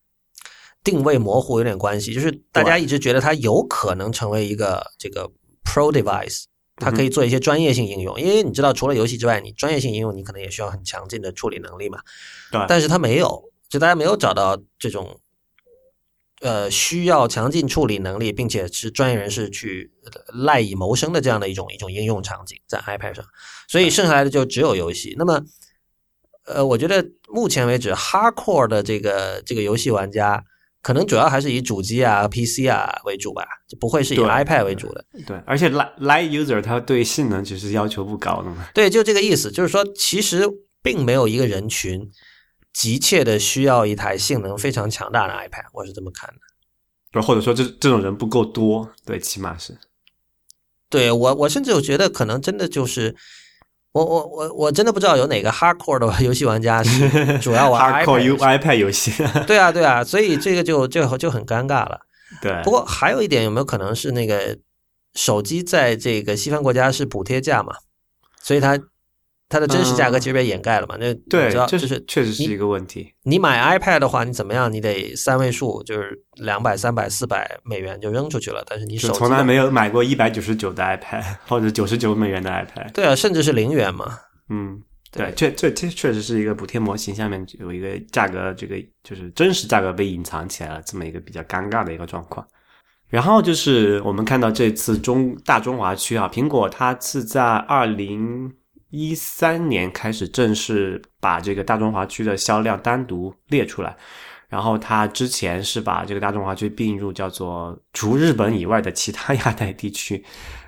[0.85, 5.29] 定位模糊有点关系，就是大家一直觉得它有可能成为一个这个
[5.65, 6.45] Pro device，
[6.77, 8.21] 它可以做一些专业性应用。
[8.21, 12.01] 因为你知道，除了游戏之外，你专业性应用你可能也需要很强劲的处理能力嘛。
[12.53, 12.63] 对。
[12.69, 15.19] 但是它没有，就大家没有找到这种
[16.43, 19.91] 呃需要强劲处理能力，并且是专业人士去
[20.45, 23.25] 赖以谋生的这样的一种一种应用场景在 iPad 上，
[23.69, 25.15] 所以剩下来的就只有游戏。
[25.17, 25.43] 那么，
[26.45, 30.45] 呃，我觉得目前为止，Hardcore 的这个这个游戏玩家。
[30.85, 35.03] 可能主要还是以主机啊、PC 啊为主吧，就不会是以 iPad 为主的。
[35.27, 38.69] 对，而且 Light Light User 它对性能其实要求不高的嘛。
[38.75, 40.47] 对，就这个意思，就是说其实
[40.83, 42.11] 并没有一个人群
[42.75, 46.41] 急切的需要一台性能非常强大的 iPad，我是这么看的。
[47.11, 49.79] 不，或者说这这种人不够多，对，起码是。
[50.91, 53.17] 对我，我甚至我觉得可能真的就是。
[53.95, 58.37] 我我我我真的不知道有哪个 hardcore 的 游戏玩家是 主要玩 iPad。
[58.37, 59.13] iPad 游戏，
[59.47, 62.01] 对啊，对啊，所以这个就就就很尴尬了。
[62.43, 64.59] 对，不过还有一点，有没有可能是那个
[65.15, 67.73] 手机在这个西方国家是补贴价嘛？
[68.43, 68.77] 所以它
[69.55, 70.97] 它的真实价格其实被掩盖了嘛？
[70.99, 73.15] 那你对知道，这就是确实是一个问题。
[73.23, 74.73] 你买 iPad 的话，你怎么样？
[74.73, 78.65] 你得三位数，就是两百、三百、四百美元就扔出去了。
[78.69, 82.93] 但是你手从来没有买过一百九十九的 iPad 或者九十九美元的 iPad。
[82.93, 84.19] 对啊，甚至是零元嘛。
[84.49, 92.45] 嗯，对对，这这这确实是一个补贴模型下面有一个价格，这个就是真实价格被隐藏起来了，这么一个比较尴尬的一个状况。
[93.09, 98.51] 然后就是我们看到这次中大中华区啊，苹果它是在二零
[98.95, 103.97] 一三年开始正式把这个大中华区的销量单独列出来，
[104.49, 110.25] 然后它之前是把这个大中华区并入叫做除日本以外的其他亚太地区，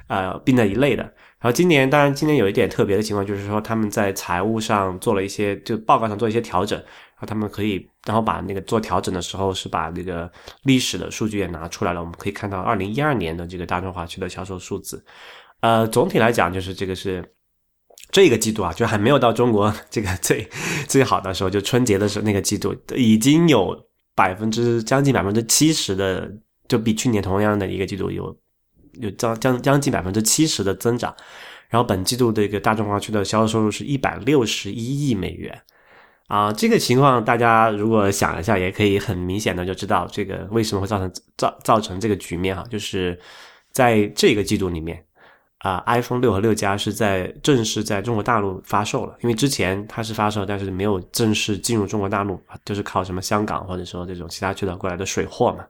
[0.09, 1.05] 呃，并在一类的。
[1.39, 10.29] 然后今年，当然今年有一点特别的情况，就是说他们在财务上做了一些，就报告上做一些调整，然后他们可以，然后把那个做调整的时候是把那个
[10.65, 15.05] 历史的数据也拿出来了，我们可以看到二零一二年的这个大中华区的销售数字，
[15.61, 17.23] 呃，总体来讲就是这个是
[18.11, 20.49] 这个季度啊，就还没有到中国 这个最
[20.87, 23.77] 最好的时候，就春节的时候那个季度已经有
[24.15, 26.31] 百分之将近百分之七十的，
[26.69, 28.37] 就比去年同样的一个季度有
[29.01, 31.15] 有将将将近百分之七十的增长。
[31.69, 35.63] 然后本季度的一个大中华区的销售收入是一百六十一亿美元。
[36.29, 43.19] 啊，这个情况大家如果想一下，也可以很明显的就知道这个为什么会造成造造成这个局面哈，就是
[43.73, 45.05] 在这个季度里面，
[45.59, 55.67] 啊、i p h o n e 六和六加是在正式在中国大陆发售了，因为之前它是发售，但是没有正式进入中国大陆，就是靠什么香港或者说这种其他渠道过来的水货嘛。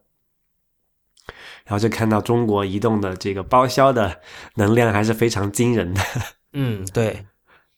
[1.65, 4.21] 然后就看到中国移动的这个包销的
[4.55, 6.01] 能量还是非常惊人的，
[6.53, 7.27] 嗯，对。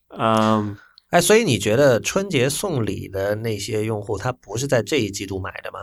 [0.08, 0.76] 嗯。
[1.10, 5.78] 哎，所以你觉得春节送礼的那些用户，他不是在这一季度买的吗？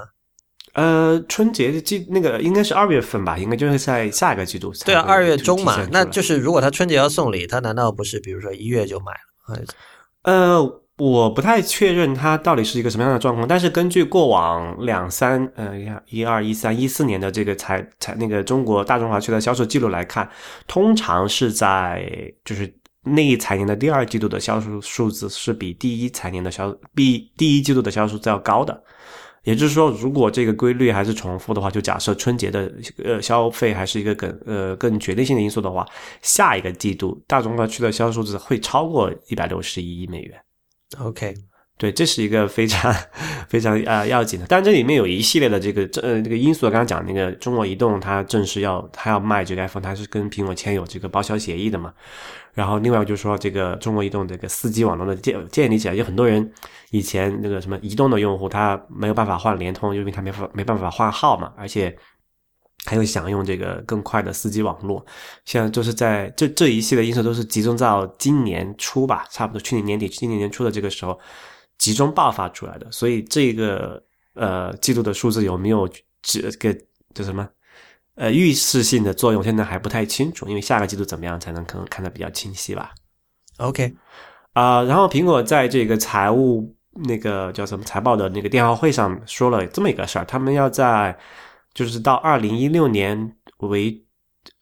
[0.75, 4.73] 呃，春节季那个应该是二月份吧，应该就是在下一个季度。
[4.85, 9.55] 对啊，二月中嘛那就是如果他春节要送礼，他难道不是比如说一月就买了？
[9.55, 9.63] 哎
[10.23, 15.71] 呃，我不太确认他到底是一个什么样的状况，但是根据过往两三呃
[16.09, 20.29] 一二一三一四年的这个财财那个中国大中华区的销售记录来看，
[20.67, 22.03] 通常是在
[22.43, 28.83] 就是那一财年的第二季度的销售数字是比第一财年的销比第一季度的销售字要高的。
[29.45, 32.69] 也就是说，如果这个规律还是重复的话，就假设春节的
[33.03, 35.87] 呃消费还是一个更呃更决定性的因素的话，
[36.21, 40.37] 下一个季度大中华区的销售数字会超过一百六十一亿美元。
[40.99, 41.33] OK，
[41.77, 42.93] 对，这是一个非常
[43.47, 44.45] 非常呃要紧的。
[44.49, 51.93] 但这里面有一系列的这个这呃这个因素，刚刚讲那个中国移动它正式要它要卖这个 iPhone，它是跟苹果签有这个包销协议的嘛。
[52.55, 56.51] 然后另外就是说，这个中国移动这个四 G 网络的建建立起来，有很多人
[56.89, 61.95] 以前那个什么移动的用户，他没有办法换联通，因为他没法没办法换号嘛，而且
[62.85, 65.05] 他又想用这个更快的四 G 网络。
[65.43, 71.19] 现在就是在这这一系列因素都是集中到今年初吧，差不多去年年底、今年年初的这个时候
[71.77, 72.89] 集中爆发出来的。
[72.89, 74.01] 所以这个
[74.33, 75.89] 呃季度的数字有没有
[76.21, 76.73] 这个
[77.13, 77.45] 叫什么
[78.15, 82.91] 呃预示性的作用，现在还不太清楚，因为下个季度怎么样才能可能看得比较清晰吧。
[83.57, 83.95] OK，
[84.53, 91.17] 啊、然后苹果在这个财务那个叫什么财报的那个电话会上说了这么一个事儿，他们要在
[91.73, 94.01] 就是到二零一六年为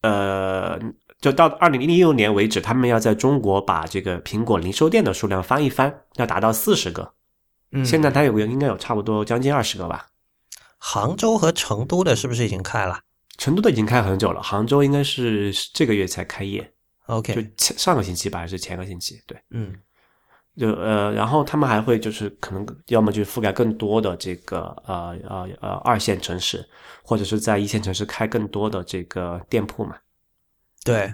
[0.01, 0.79] 呃，
[1.21, 7.13] 就到二零一六年为止，他们要在中国把这个苹果零售店的数量翻一翻，要达到四十个。
[7.71, 10.07] 嗯，现在它有个应该有差不多将近二十个吧。
[10.77, 12.99] 杭州和成都的是不是已经开了
[13.37, 16.71] 成都的已经开很久了，杭州应该是这个月才开业
[17.07, 19.21] ，？OK，前上个星期吧，还是前个星期？
[19.25, 19.37] 对。
[19.51, 19.73] 嗯
[20.55, 26.63] 就呃，然后他们还会就是可能要么就覆盖更多的这个呃呃呃二线城市，
[27.01, 29.95] 或者是在一线城市开更多的这个店铺嘛。
[30.85, 31.11] 对，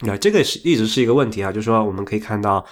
[0.00, 2.64] 那这个是一直是一个问题啊，就是说我们可以看到，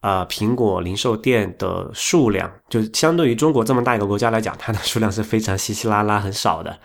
[0.00, 6.78] 呃，苹果零售店的数量，就相对于中国这么大一个国家来讲，它的数量是非常稀稀拉拉、很少的。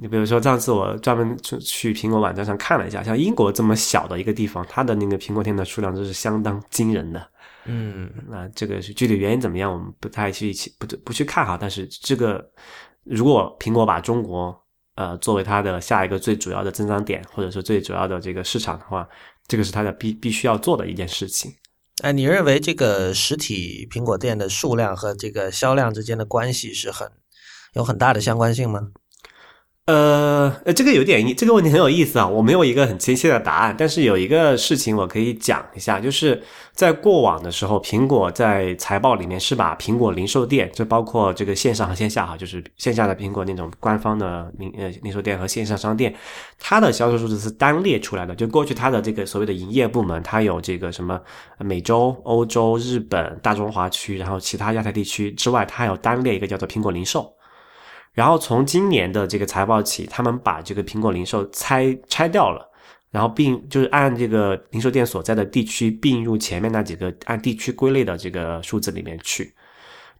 [0.00, 7.28] 你比如说，上次我专门去去苹果网站上看了一下，像英国这么小的一个地方，它的那个苹果店的数量就是相当惊人的。
[7.68, 11.58] 嗯那这个是具体原因怎么样，我们不太去不不去看哈。
[11.60, 12.44] 但是这个，
[13.02, 14.56] 如果苹果把中国
[14.94, 19.08] 呃作为它的下一个最主要的增长点，或者说最主要的这个市场的话，
[19.48, 21.52] 这个是它的必必须要做的一件事情。
[22.02, 27.10] 哎，你认为这个实体苹果店的数量和这个销量之间的关系是很
[27.72, 28.80] 有很大的相关性吗？
[29.86, 32.26] 呃呃，这个有点意，这个问题很有意思啊。
[32.26, 46.12] 我没有一个很清晰的答案，但是有一个事情我可以讲一下，就是在过往的时候，苹果在财报里面是把苹果零售店，就包括这个线上和线下哈，就是线下的苹果那种官方的零呃零售店和线上商店，
[46.58, 48.34] 它的销售数字是单列出来的。
[48.34, 51.20] 就过去它的这个所谓的营业部门，它有这个什么
[51.60, 57.35] 美洲、欧洲、日本、大中华区，然后其他亚太地区之外，它还有单列一个叫做苹果零售。
[58.16, 62.66] 然后从今年的这个财报起，他们把这个苹果零售拆拆掉了，
[63.10, 69.52] 然后并就是按这个零售店所在的地区并入前面那几个按地区归类的这个数字里面去。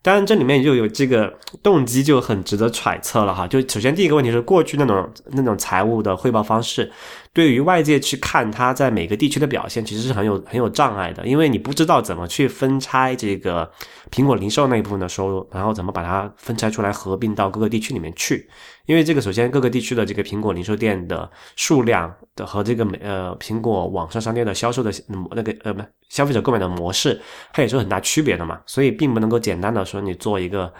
[0.02, 3.48] 当然，这里面就有这个动机，就很值得揣测了哈。
[3.48, 6.92] 就首先第一个问题是，过去那种那种财务的汇报方式，
[7.36, 13.70] 对于外界去看它在每个地区的表现，其实是很有很有障碍的，因为你不知道怎么去分拆这个
[14.10, 18.48] 苹果零售那一部分的收入，然后怎么把它分拆出来合并到各个地区里面去。
[18.86, 24.90] 因为这个首先各个地区的这个苹果零售店的数量的和这个美呃苹果网上商店的销售的
[25.32, 27.20] 那个呃不消费者购买的模式，
[27.52, 30.72] 它也是有很大区别的嘛，所以并不能够简单的说你做一个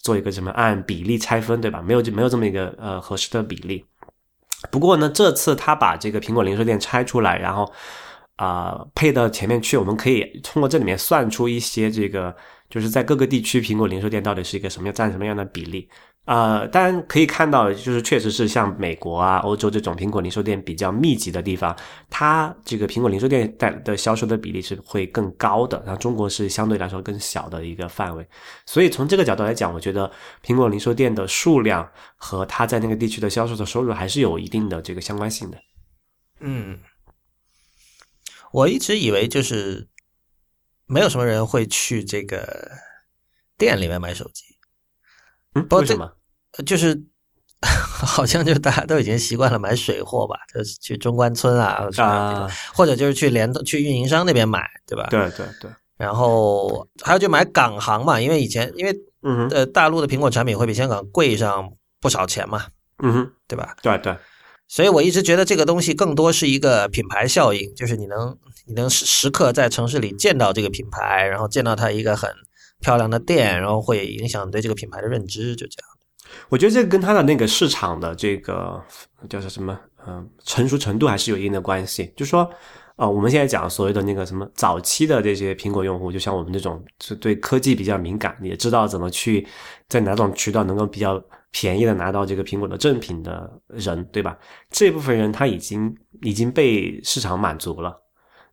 [0.00, 1.80] 做一个什么按比例拆分，对吧？
[1.80, 3.82] 没有就没有这么一个呃合适的比例。
[4.70, 7.70] 不过呢，这次他把这个苹果零售店拆出来，然后
[8.36, 12.34] 啊配到前面去，我们可以通过这里面算出一些这个
[12.70, 15.88] 就是在各个地区苹果零售店到底是一个什么样占什么样的比例。
[16.24, 21.76] 呃，当然可以看到，就是确实是像美国啊、欧洲这种苹果零售店比较密集的地方，
[22.08, 25.82] 它这个苹果零售店带的销售的比例是会更高的。
[25.84, 28.24] 然后中国是相对来说更小的一个范围，
[28.66, 30.08] 所以从这个角度来讲，我觉得
[30.44, 35.58] 苹果零售店的数量和它在那个地区的销售的收入还是有一定的这个相关性的。
[36.38, 36.78] 嗯，
[38.52, 39.88] 我一直以为就是
[40.86, 42.70] 没有什么人会去这个
[43.58, 44.44] 店里面买手机。
[45.54, 46.10] 嗯，为什么？
[46.66, 47.02] 就是
[47.62, 55.06] 好像就大家都已经习惯了买水货吧，就是去中关村啊，啊，或者就是去联去运营商那边买，对吧？
[55.10, 55.70] 对对对。
[55.96, 62.66] 然后还有就买港行嘛，因为以前因为嗯呃大陆的苹果产品会比香港贵上不少钱嘛，
[63.02, 63.76] 嗯哼，对吧？
[63.82, 64.16] 对对。
[64.66, 68.36] 所以我一直觉得这个东西更多是一个品牌效应，就是你能
[68.66, 72.30] 你能时时刻在城市里见到这个品牌，然后见到它一个很。
[72.82, 75.88] 漂亮的店，然后会影响对这个品牌的认知，就这样。
[76.48, 78.82] 我觉得这个跟它的那个市场的这个
[79.28, 82.12] 叫做什么，嗯，成熟程度还是有一定的关系。
[82.16, 82.50] 就说，
[82.96, 89.46] 呃，我们现在讲所谓的那个什么早期的这些苹果用户，就像我们这种是对科技比较敏感，也知道怎么去
[89.88, 94.36] 在哪种渠道能够比较便宜的拿到这个苹果的正品的人，对吧？
[94.70, 98.01] 这部分人他已经已经被市场满足了。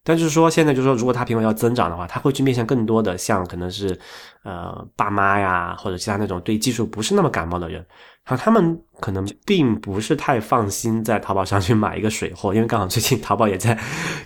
[0.09, 3.95] 但是说现在就是说，如果它苹果要增长的话，他会去面向更多的像可能是，
[4.41, 7.85] 呃，爸妈呀，或者其他那种对技术不是那么感冒的人，
[8.25, 13.79] 然后他们可能并不是太放心在淘宝上去买一个水货，因为刚好最近淘宝也在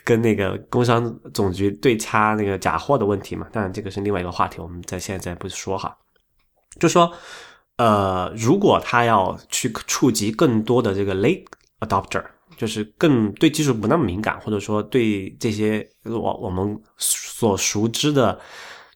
[0.06, 3.46] 跟那个工商总局对掐那个假货的问题嘛。
[3.52, 5.93] 当然这个是另外一个话题，我们在现在不说哈。
[6.80, 7.12] 就说，
[7.76, 11.43] 呃，如果他要去触及更多的这个 late
[11.82, 12.24] adopter。
[12.58, 18.39] 就是更对技术不那么敏感，或者说对这些我我们所熟知的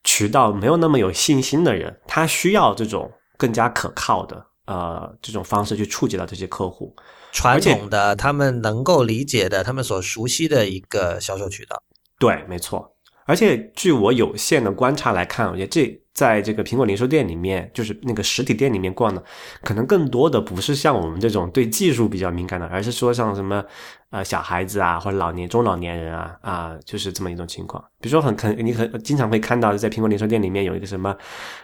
[0.03, 6.95] 渠道没有那么有信心的人，他需要这种更加可靠的呃这种方式去触及到这些客户，
[7.31, 11.81] 传统的他们能够理解的，他们所熟悉的一个销售渠道。
[12.19, 12.95] 对，没错。
[13.25, 16.01] 而且据我有限的观察来看，我觉得这。
[16.17, 19.23] 在这个苹果零售店里面，就是那个实体店里面逛的，
[19.61, 23.63] 可能更多的不是像我们这种对技术比较敏感的，而是说像什么
[24.09, 27.83] 呃小孩子啊，或者老年中老年人啊啊，就是这么一种情况。
[27.99, 31.15] 比如说很肯，你很经常会看到在苹果零售店里面有一个什么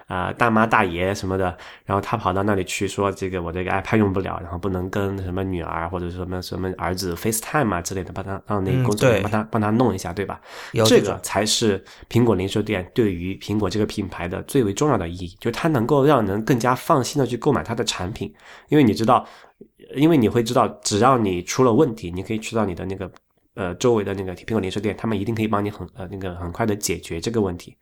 [0.08, 1.46] 啊大妈大爷什么的，
[1.86, 10.40] 然后他跑到那里去说这个我这个 iPad 用不了，然后不能跟什么女儿或者什么什么儿子 FaceTime 啊之类的，帮他让那个工作人员帮他帮他弄一下，对吧？
[10.86, 14.43] 这个才是苹果零售店对于苹果这个品牌的。
[14.48, 18.34] 最为重要的意义，就是它能够让人更加放心的去购买它的产品，
[18.70, 19.28] 因为你知道，
[19.96, 23.12] 因为你会知道，只要你出了问题，你可以去到你的那个
[23.56, 27.78] 呃周围的那个苹果零售店，他们一定可以帮你很呃那个很快的解决这个问题。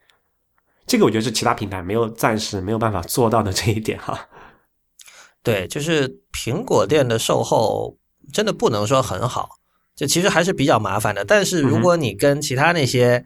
[0.88, 4.28] 这个我觉得是其他品牌没有暂时没有办法做到的这一点哈。
[5.44, 7.98] 对，就是苹果店的售后
[8.34, 9.50] 真的不能说很好，
[9.96, 11.24] 就其实还是比较麻烦的。
[11.24, 13.26] 但是如果你跟其他那些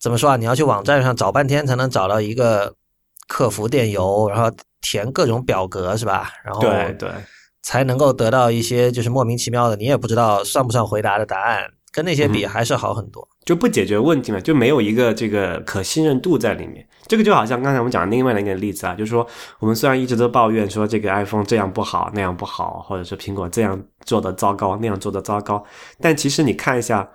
[0.00, 0.36] 怎么说啊？
[0.36, 2.74] 你要去网站上找半天才能找到一个
[3.26, 6.30] 客服电邮，然后填各种表格是吧？
[6.44, 7.10] 然后对对，
[7.62, 11.64] 才能够得到一些就是莫名其妙的，你也不知道算不算回答的答案。
[11.90, 13.26] 跟那些比还是好很多。
[13.46, 16.86] 就不解决问题嘛，就没有一个这个可信任度在里面。
[17.06, 19.26] 这个就好像刚才我们讲的另外的一个例子啊，就是说
[19.58, 25.64] 我们虽然一直都抱怨说这个 iPhone 这样不好那样不好，或者是苹果这样做的糟糕那样做的糟糕，
[25.98, 27.08] 但其实你看一下，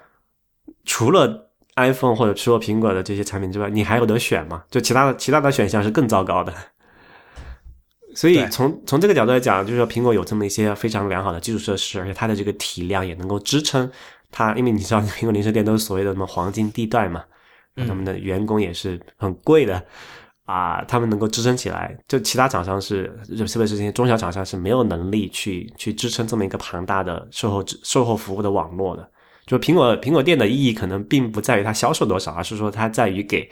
[0.84, 1.43] 除了
[1.76, 4.64] iPhone 或者除了苹果的这些产品之外，你还有得选吗？
[4.70, 6.54] 就其他的其他的选项是更糟糕的。
[8.16, 13.90] 所以从从这个角度来讲，就是说苹果有这么一些非常良好的基础设施，而且它的这个体量也能够支撑
[14.30, 14.54] 它。
[14.54, 17.24] 因为你知道，苹果零售店都是所谓的什么黄金地段嘛，
[17.76, 19.84] 他们的员工也是很贵的
[20.46, 21.98] 啊，他们能够支撑起来。
[22.08, 29.10] 就其他厂商是，特别是这些中小厂商是没有能力去去支撑这么一个庞大的售后售后服务的网络的。
[29.46, 33.50] 就苹果苹果店的意义可能并不在于它销售多少，而是说它在于给。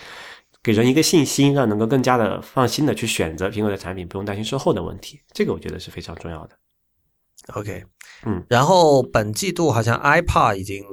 [0.64, 5.20] 给人一个信心，让能够更加的放心的去选择苹果的产品，不用担心售后的问题。
[5.34, 6.56] 这个我觉得是非常重要的。
[7.56, 7.84] OK，
[8.28, 10.84] 嗯，然后本季度好像 iPad 已经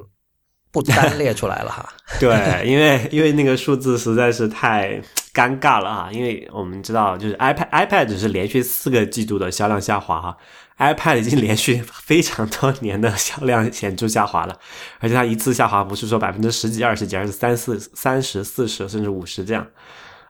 [0.73, 1.87] 不单 列出来了哈。
[2.19, 2.31] 对，
[2.67, 5.03] 因为因为那个数字实在是太
[5.35, 6.09] 尴尬了啊！
[6.11, 10.35] 因为我们知道，就是 iPad iPad 只是连续四个季度的销量下滑哈。
[10.79, 14.57] iPad 已经连续非常多年的销量显著下滑了，
[15.01, 19.66] 而且它一次下滑不是说百分之十几、二十几，而是三四、三十、四十甚至五十这样。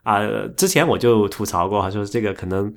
[0.01, 0.21] 啊，
[0.57, 2.73] 之前我就吐槽过，说这个可能，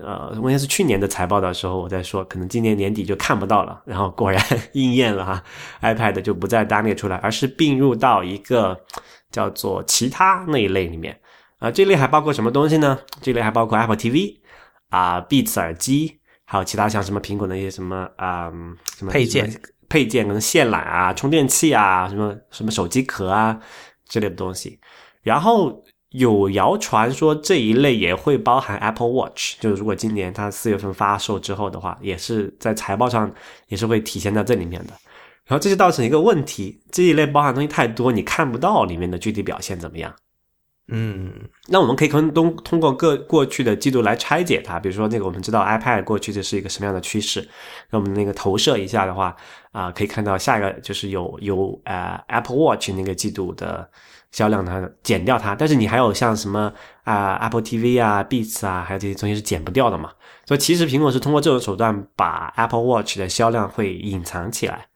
[0.00, 4.42] 呃，应该是去年的财报的时候，我在说可能今年年底就看不到了，然后果然
[4.72, 5.42] 应验了哈
[5.82, 8.80] ，iPad 就不再单列出来，而是并入到一个
[9.30, 11.20] 叫做其他那一类里面。
[11.58, 12.98] 啊，这类还包括什么东西呢？
[13.20, 14.38] 这类还包括 Apple TV
[14.88, 16.21] 啊，Beats 耳机。
[16.52, 18.52] 还有其他像什么苹果的一些什么啊
[18.98, 19.50] 什么配件、
[19.88, 23.58] 配件能线缆啊、充电器啊、什么什么手机壳啊
[24.06, 24.78] 之类的东西。
[25.22, 33.32] 然后有谣传说这一类也会包含 Apple Watch，就是如果今年它四月份发售之后的话，也是在财报上
[33.68, 34.92] 也是会体现在这里面的。
[35.46, 40.14] 然后这就造成一个问题：这一类包含东西太多，你看不到里面的具体表现怎么样。
[40.88, 41.32] 嗯，
[41.68, 47.48] 那我们可以通通通过各过去的季度来拆解它，比如说那个我们知道 iPad 过去这是一个什么样的趋势，
[47.90, 49.34] 那我们那个投射一下的话
[49.70, 53.88] 啊，可以看到下一个就是有有呃 Apple Watch 那个季度的
[54.32, 56.70] 销量它减掉它，但是你还有像什么
[57.04, 60.10] 啊 Apple TV 啊 Beats 啊，还有这些东西是减不掉的嘛，
[60.46, 64.86] 所以其实苹果是通过这种手段把 Apple Watch 的销量会隐藏起来，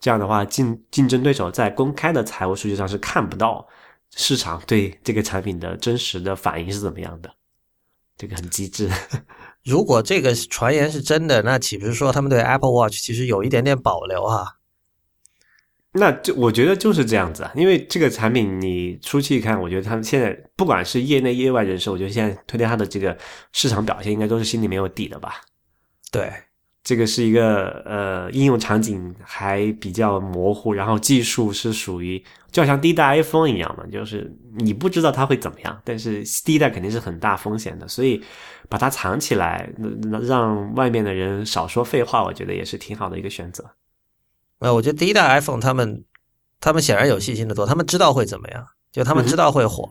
[0.00, 3.68] 这样的话竞竞争对手在公开的财务数据上是看不到。
[4.16, 7.30] 市场对这个产品的真实的反应是怎么样的？
[8.16, 8.88] 这个很机智。
[9.64, 14.58] 如果这个传言是真的，那岂不是说他们对 Apple Watch 其实有一点点保留哈？
[15.92, 23.16] 那就我觉得就是这样子啊，因为这个产品你出去看，我觉得他们现在不管是业内业外人士，我觉得现在推荐它的这个
[23.52, 25.40] 市场表现，应该都是心里没有底的吧？
[26.10, 26.32] 对。
[26.84, 32.22] 这个是一个呃应用场景还比较模糊，然后技术是属于
[32.52, 38.22] 就好像第一代 iPhone 一样嘛，就是你不知道它会怎么样，但是第一代肯定是很大风险的，所以
[38.68, 39.66] 把它藏起来，
[40.28, 43.64] 让外面的人少说废话，我觉得也是挺好的一个选择。
[44.58, 46.04] 呃，我觉得第一代 iPhone 他们
[46.60, 48.62] 他们显然有信心的多，他们知道会怎么样，
[48.92, 49.90] 就他们知道会火，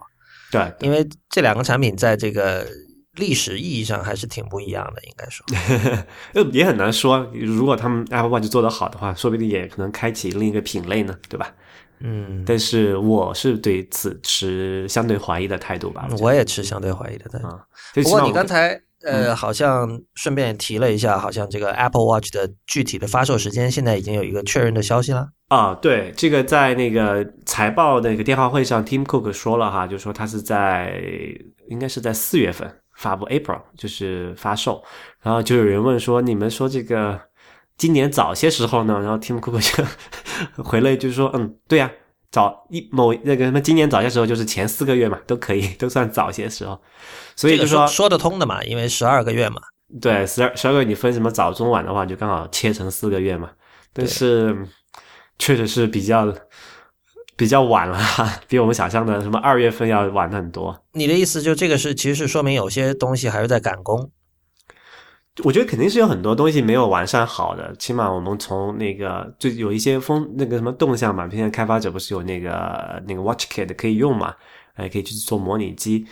[0.51, 2.67] 对，因为这两个产品在这个。
[3.16, 5.45] 历史意义上还是挺不一样的，应该说，
[6.51, 7.30] 也很难说。
[7.34, 11.53] 如果他们 Apple Watch 做得好的话，说不定也可能开启另一个品类呢，对吧？
[11.99, 16.07] 嗯，但是我是对此持相对怀疑的态度吧。
[16.20, 17.47] 我也持相对怀疑的态度。
[18.01, 25.30] 不过你刚才呃，好像顺便提了一下，好像这个 Apple Watch 的具体的发售时间现在已经有一个确认的消息了。
[25.49, 30.99] 啊，对，这个在那个财报那个电话会上，Tim Cook 说了哈，就说他是在
[31.70, 32.80] 应该是在四月份。
[33.04, 34.82] 发布 April 就是发售，
[35.22, 37.20] 然后就有人问说：“你们说这个
[37.76, 39.84] 今年早些时候呢？”然后 Tim Cook 就
[40.64, 41.91] 回了一句说：“嗯，对呀，
[42.32, 46.82] 早一某那个什么今年早些时候就是前四个月嘛，都可以，都算早些时候。”
[47.36, 49.62] 所以就说说得通的嘛，因为十二个月嘛。
[50.01, 53.49] 对，十二十二个月你分什么早中晚的话，就刚好切成四个月嘛。
[53.91, 54.66] 但是
[55.38, 56.34] 确实是比较。
[57.36, 57.99] 比较晚了，
[58.47, 60.84] 比我们想象的什么二月份要晚很多。
[60.93, 64.11] 你的意思就这个是，其实是说明有些东西还是在赶工。
[65.43, 74.36] 我觉得肯定是有很多东西没有完善好的，起码我们从那个就有一些风那个什么动向嘛，现在开发者不是有那个那个 WatchKit 可以用嘛，
[74.75, 76.05] 哎，可以去做模拟机。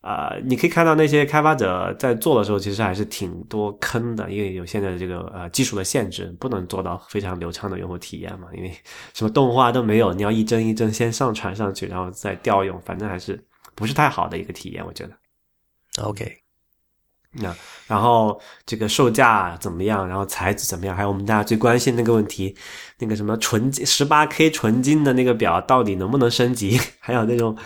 [0.00, 8.46] 啊，你可以看到那些开发者在做的时候，其实还是挺多坑的，因为有现在的这个呃技术的限制，不能做到非常流畅的用户体验嘛。
[8.54, 8.72] 因为
[9.12, 13.44] 什么动画都没有，你要一帧一帧先上传上去，然后再调用，反正还是
[13.74, 15.12] 不是太好的一个体验，我觉得。
[16.04, 16.32] OK，
[17.32, 17.52] 那
[17.88, 20.06] 然后这个售价怎么样？
[20.06, 20.94] 然后材质怎么样？
[20.94, 22.56] 还有我们大家最关心那个问题，
[22.98, 26.78] 那个什么纯金十八 K 纯金的那个表到底能不能升级？
[27.00, 27.56] 还有那种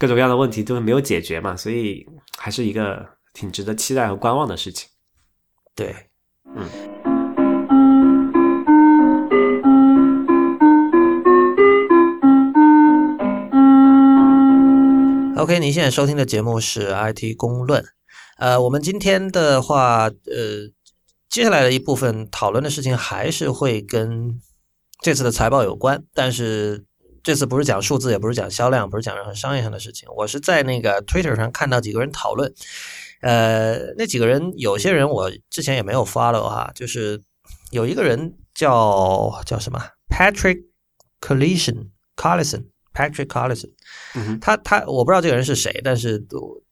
[0.00, 4.88] 各种各样的问题都没有解决嘛，所以还是一个挺值得期待和观望的事情。
[5.74, 5.92] 对，
[6.54, 6.68] 嗯。
[15.36, 17.84] OK，您现在收听的节目是 IT 公论。
[18.38, 20.12] 呃，我们今天的话，呃，
[21.28, 24.40] 接下来的一部分讨论的事情还是会跟
[25.02, 26.84] 这次的财报有关，但是
[27.22, 30.08] 这次不是讲数字，也不是讲销量，不是讲任何商业上的事情。
[30.16, 32.52] 我是在那个 Twitter 上看到几个人讨论，
[33.22, 37.22] 呃，那几个人有些人我之前也没有 follow 哈，就是
[37.70, 40.62] 有一个人叫叫什么 Patrick
[41.20, 42.66] Collison，Collison。
[42.94, 43.70] Patrick Collison，
[44.40, 46.20] 他他我不知道这个人是谁，但是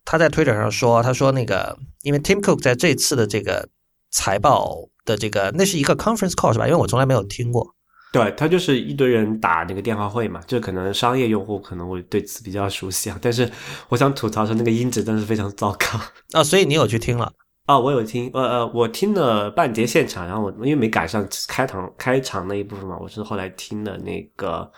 [0.05, 3.69] 他在 Twitter 上说，他说那个因为 Tim Cook 在这次的这个
[4.11, 6.67] 财报的这个那是一个 conference call 是吧？
[6.67, 7.76] 因为我从来没有听过。
[8.25, 13.19] 对他就是一堆人打那个电话会嘛，就可能商业用户可能会对此比较熟悉啊。
[13.21, 13.51] 但是
[13.89, 16.01] 我想吐槽说那个音质真的是非常糟糕
[16.39, 17.33] 啊，所以你有去听了
[17.67, 17.79] 啊？
[17.79, 24.71] 我有听，呃呃，我听了半截现场，然后我因为没赶上开场开场那一部分嘛，我是后来听的那个。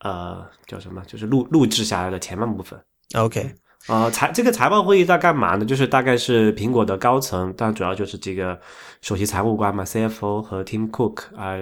[0.00, 1.02] 呃，叫什么？
[1.08, 2.78] 就是录录制下来的前半部分。
[3.16, 3.52] OK，
[3.88, 5.64] 呃，财这个财报会议在干嘛呢？
[5.64, 8.60] 就是大概是苹果的高层，但主要就是这个
[9.00, 11.56] 首席财务官嘛，CFO 和 Tim Cook 啊，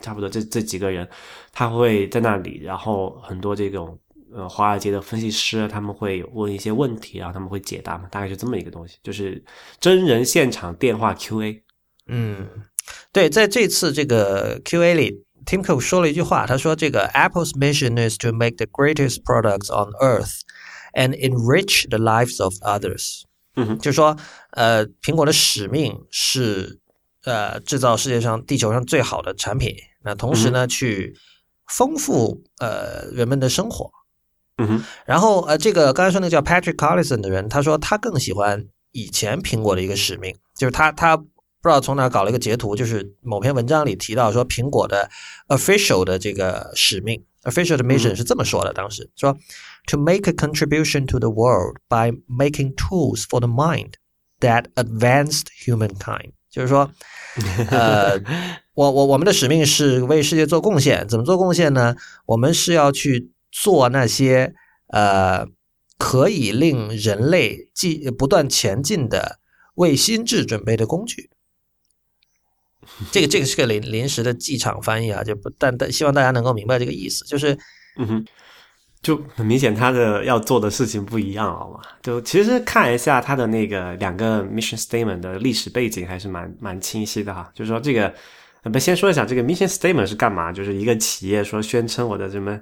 [0.00, 1.06] 差不多这这几个人，
[1.52, 3.98] 他会在那里，然后很多这种
[4.34, 9.44] 呃华尔街的分析师他们会问一些问题，然后他们会解答嘛，大概是这么一个东西，就是
[9.78, 11.60] 真人现场电话 QA。
[12.08, 12.48] 嗯，
[13.12, 15.26] 对，在这次这个 QA 里。
[15.46, 20.40] Tim Cook 说了一句话，他说：“这个 Apple's mission is to make the greatest products on Earth
[20.96, 23.22] and enrich the lives of others。”
[23.54, 24.16] 嗯，就是说
[24.50, 26.80] 呃，苹果的使命是
[27.24, 31.14] 呃制造世界上地球上最好的产品，那同时呢，去
[31.68, 33.90] 丰富呃人们的生活。
[34.58, 41.22] 嗯哼，然后呃，这个刚才说那个叫 Patrick Collison 的人，他说他更喜欢以前苹果的一个使命，就是他他。
[41.62, 45.10] 不知道从哪搞了一个截图，就是某篇文章里提到说，苹果的
[45.48, 49.36] official 的这个使命，official 的 mission 是这么说的：当时说
[49.86, 53.94] ，to make a contribution to the world by making tools for the mind
[54.40, 56.90] that advanced humankind，就是说，
[57.70, 58.20] 呃，
[58.74, 61.06] 我我我们的使命是为世界做贡献。
[61.08, 61.96] 怎么做贡献呢？
[62.26, 64.54] 我们是要去做那些
[64.88, 65.46] 呃
[65.98, 69.38] 可以令人类继不断前进的
[69.76, 71.30] 为心智准备的工具。
[73.10, 77.58] 这个这个是个临临时的机场翻译啊，就不但但希望大家能够明白这个意思，就是，
[77.96, 78.24] 嗯哼，
[79.06, 81.80] 就很明显他的要做的事情不一样，好吗？
[82.02, 87.48] 就其实看一下他的那个两个 mission statement 的历史背景还是蛮蛮清晰的哈。
[87.54, 88.12] 就是说这个，
[88.64, 90.50] 我们先说一下这个 mission statement 是干嘛？
[90.50, 92.58] 就是一个企业说宣称我的什么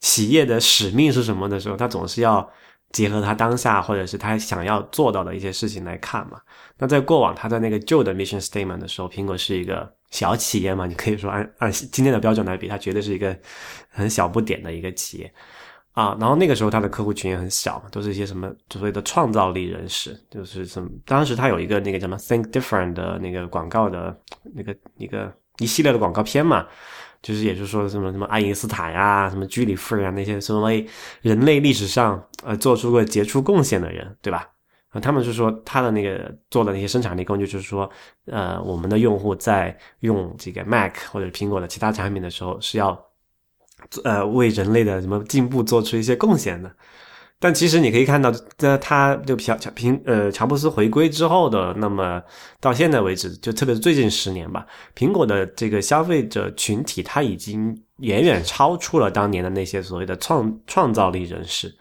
[0.00, 2.50] 企业的使命是什么的时候，他总是要。
[2.92, 6.40] 结合他当下或者是他想要做到的一些事情来看嘛。
[6.80, 13.36] 那在过往他在那个旧的 mission statement 的时候，苹果是一个小企业嘛，你可以说按 按今天的标准来比，它绝对是一个
[13.90, 15.32] 很小不点的一个企业
[15.92, 16.16] 啊。
[16.18, 20.88] 然后那个时候它的客户群也很小，都是一些什么所谓的创造力人士，就是什么。
[21.04, 24.18] 当时他有一个那个什么 think different 的那个广告的
[24.54, 26.66] 那个一个一系列的广告片嘛。
[27.22, 30.86] 就是也是说什么什么爱因斯坦呀，什么居里夫人啊那些所谓
[31.20, 34.48] 人类历史上呃做出过杰出贡献的人，对吧？
[34.90, 37.88] 啊，他们是说他的那个做的那些生产力工具，就是说，
[38.26, 43.00] 呃，我们的用户在用这个 Mac 或者苹果的其他产品的时候，是要
[44.02, 46.70] 呃为人类的什么进步做出一些贡献的。
[47.42, 52.20] 但其实你可以看到，在他就乔乔平呃乔布斯回归之后的，那么
[52.60, 61.74] 到现在为止，就特别是最近十年吧，苹果的这个消费者群体，他已经远远超出了当年的那些所谓的创创造力人士。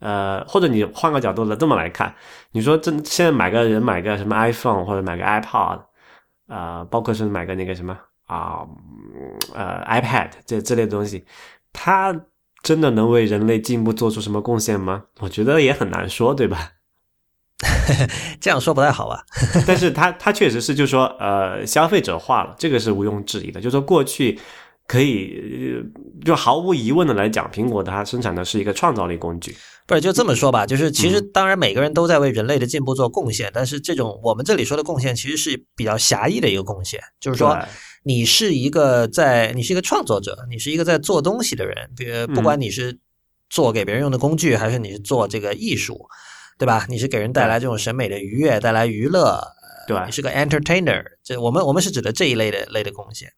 [0.00, 2.14] 呃，或者你换个角度来这么来看，
[2.52, 5.80] 你说这现在买个人买个什么 iPhone 或者买个 iPod，
[6.48, 8.66] 呃，包括是买个那个什么啊
[9.54, 11.24] 呃 iPad 这这类东西，
[11.72, 12.14] 它。
[12.62, 15.04] 真的能为人类进步做出什么贡献吗？
[15.20, 16.72] 我觉得也很难说，对吧？
[18.40, 19.22] 这样说不太好吧？
[19.68, 23.60] 但是它它确实是，就是说，呃，消费者化了，这个是毋庸置疑的。
[23.60, 24.40] 就是说，过去
[24.86, 25.82] 可以
[26.24, 29.56] 就毫无疑问的来讲，苹果它生产的是一个创造力工具。
[29.86, 30.66] 不是就这么说吧？
[30.66, 37.58] 就是其实当然每个人都在为人类的进步做贡献，但是这种我们这里说的贡献其实是比较狭义的一个贡献，就是说。
[38.08, 41.74] 你是一个在，你是一个创作者，你是一个在做东西的人。
[41.96, 42.96] 比如，不管你是
[43.50, 46.06] 做给别人用的工具，还是你是做这个艺术，
[46.56, 46.86] 对吧？
[46.88, 49.42] 你是给人带来这种审美的愉悦，带来娱乐，
[49.86, 51.04] 对你是个 entertainer。
[51.22, 53.32] 这我们我们是指的这一类的类的贡献。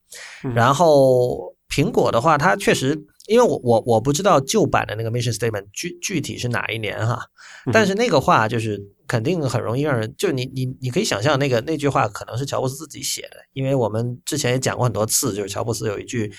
[0.44, 7.20] 嗯然后苹果的话，它确实，因为我我我不知道旧版的那个 mission statement 具具体是哪一年哈，
[7.66, 16.32] 嗯但是那个话就是肯定很容易让人，就你你你可以想象那个那句话可能是乔布斯自己写的，因为我们之前也讲过很多次，就是乔布斯有一句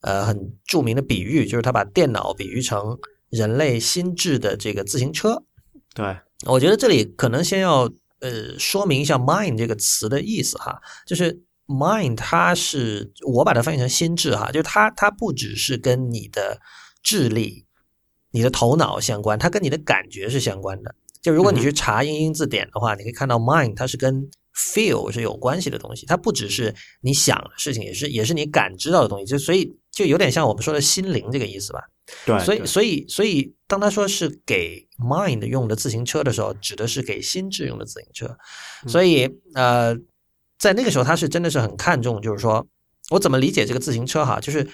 [0.00, 0.36] 呃很
[0.66, 2.98] 著名的比喻，就是他把电脑比喻成
[3.30, 5.44] 人类心智的这个自行车。
[5.94, 6.16] 对，
[6.46, 7.88] 我觉得这里可能先要
[8.20, 16.60] 呃说明一下 mind 这个词的意思哈，就是 mind 它是我把它翻译成心智哈，就是它它不只是跟你的
[17.02, 17.66] 智力、
[18.30, 20.94] 你的头脑相关，它跟你的感觉是相关的。
[21.20, 31.80] 就如果你去查英英字典的话，你可以看到 mind 它是跟 feel 是有关系的东西，它不只是你想的事情，也是也是你感知到的东西，就所以就有点像我们说的心灵这个意思吧。
[32.24, 38.38] 对，所以，所以，所以，当他说是给 mind 用的自行车的时候，指的是给心智用的自行车。
[38.86, 39.96] 所以，呃，
[40.58, 42.66] 在那个时候，他是真的是很看重，就是说
[43.10, 44.68] 我怎么理解这个自行车哈，就是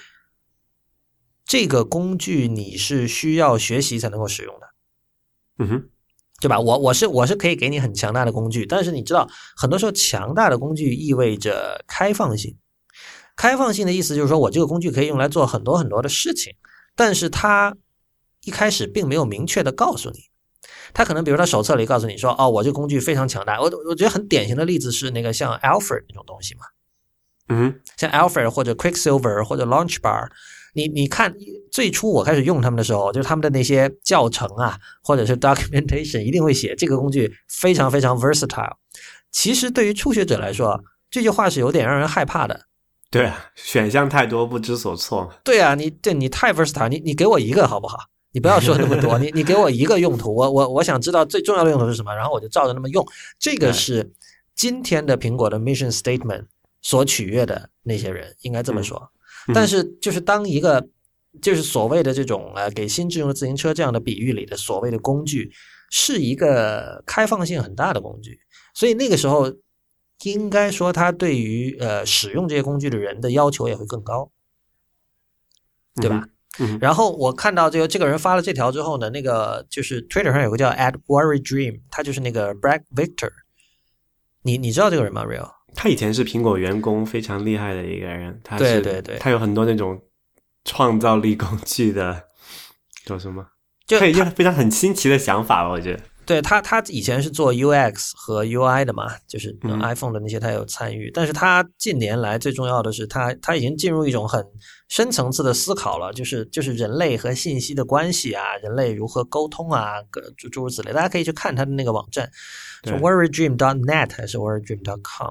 [1.45, 4.67] 这个工具你是需要学习才能够使用的。
[5.59, 5.91] 嗯哼，
[6.41, 6.61] 对吧？
[6.61, 12.57] 我我是我是可以给你很强大的工具，但是你知道，很多时候强大的工具意味着开放性。
[13.37, 16.55] 开放性的意思就是说我这个工具可以用来做很多很多的事情，
[16.95, 17.75] 但是它
[18.45, 20.21] 一开始并没有明确的告诉你。
[20.95, 23.61] 他可能比如他手册里告诉你说，哦，我这工具非常强大。
[23.61, 26.61] 我我觉得很典型的例子是那个像 Alfred 那种东西嘛，
[27.49, 30.29] 嗯，像 Alfred 或者 Quicksilver 或者 Launchbar，
[30.75, 31.35] 你你看
[31.71, 38.75] 最初我开始用他们的时候，就是他们的那些教程啊，或者是 documentation 一定会写这个工具非常非常 versatile。
[39.31, 42.67] 其实对于初学者来说，这句话是有点让人害怕的。
[43.11, 45.33] 对啊，选项太多，不知所措。
[45.43, 47.99] 对啊，你对你太 versatile，你你给我一个好不好？
[48.33, 53.07] 你不要说那么多， 你你给我一个用途，我我我想知道最重要的用途是什么，然后我就照着那么用。
[53.39, 54.11] 这个是
[54.55, 56.47] 今天的苹果的 mission statement
[56.81, 58.99] 所取悦的那些人，应该这么说。
[59.49, 60.89] 嗯但是就是当一个
[61.41, 65.51] 就是所谓的这种呃给新智用的自行车这样的比喻里的所谓的工具，
[65.91, 68.41] 是一个开放性很大的工具，
[68.73, 69.53] 所以那个时候
[70.23, 74.31] 应该说它对于呃使用这些工具的人的要求也会更高，
[75.97, 76.23] 对吧？
[76.25, 83.31] 嗯哼，然后我看到这个这个人发了这条之后呢，那个就是 Twitter 上有个叫 at worry dream，他就是那个 Brad Victor，
[84.43, 85.51] 你你知道这个人吗？Real？
[85.75, 88.41] 他以前是苹果员工，非常厉害的一个人。
[88.45, 90.01] 他是对对对他有很多那种
[90.65, 92.25] 创造力工具的，
[93.07, 93.47] 叫什么？
[93.87, 96.01] 就他有一些非常很新奇的想法吧，我觉得。
[96.25, 104.45] 对他，他以前是做 UX 和 UI 的嘛，就是嗯 iPhone 的那些他有参与，但是他近年来最重要的是他他已经进入一种很
[104.89, 109.95] 深层次的思考了，就是就是人类和信息的关系啊，人类如何沟通啊，
[110.37, 112.31] 诸诸如此类，大家可以去看他的那个网站，
[112.85, 115.31] 是 worrydream.net 还是 worrydream.com，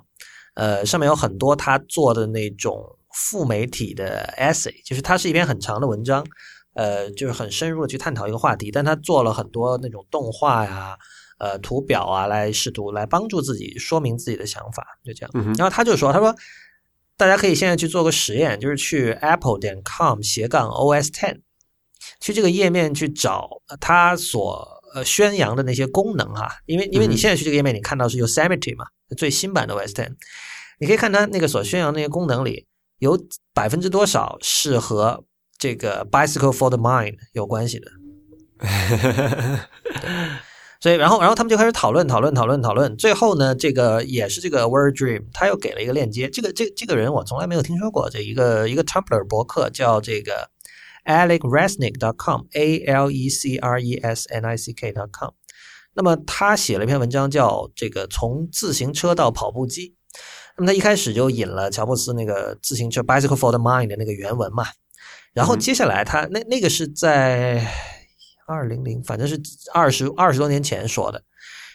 [0.55, 2.83] 呃，上面有很多他做的那种
[3.13, 6.25] 副媒体的 essay，就是它是一篇很长的文章。
[6.73, 10.97] 呃，就是很深入的去探讨一个话题，但他做了很多那种动画呀、
[11.37, 15.31] 呃图表啊，来试图来帮助自己说明自己的想法，就这样。
[15.33, 16.35] 嗯然后他就说，他说
[17.17, 21.41] 大家可以现在去做个实验，就是去 apple 点 com 斜杠 os ten，
[22.19, 23.49] 去这个页面去找
[23.79, 28.85] 他所呃宣扬的那些功能哈，因为因为你现在去这个页面，你看到是 Yosemite 嘛，
[29.17, 30.09] 最新版的 OS ten，
[30.79, 32.65] 你可以看它那个所宣扬那些功能里
[32.99, 33.19] 有
[33.53, 35.23] 百分之多少是和
[35.61, 37.91] 这个 Bicycle for the Mind 有关系的。
[40.81, 42.97] 所以，然后，然后他们就开始讨论，讨论，讨论，讨论。
[42.97, 46.27] 最后呢，这个也是这个 Word Dream，他又给了一个链接。
[46.27, 48.09] 这个，这这个人我从来没有听说过。
[48.09, 50.49] 这一个一个 Tumblr 博客叫这个
[51.05, 55.29] alecresnick.com，a l e c r e s n i c k.com。
[55.93, 59.93] 那么他写了一篇文章，叫这个从自行车到跑步机。
[60.57, 64.65] 那么他一开始就引了乔布斯那个自行车 Bicycle for the Mind 的那个原文嘛。
[65.33, 67.65] 然后接下来他那那个是在
[68.47, 69.39] 二零零，反正是
[69.73, 71.23] 二十二十多年前说的。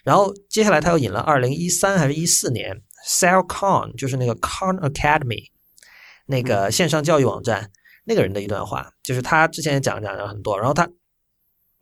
[0.04, 5.50] 然后接下来他又引了二零一三还是一四年，Cellcon 就是那个 Khan Academy
[6.26, 7.70] 那个线上教育网站
[8.04, 10.58] 那个人的一段话，就是他之前也讲讲了很多。
[10.58, 10.88] 然后他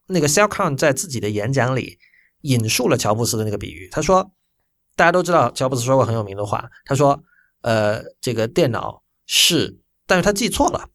[0.06, 1.98] 那个 Cellcon 在自己的演讲里
[2.42, 4.30] 引述了乔布斯的那个比喻，他说
[4.96, 7.22] 大家都知道乔布斯说过很有名的话，他说
[7.62, 10.88] 呃这个电脑是，但是他记错了。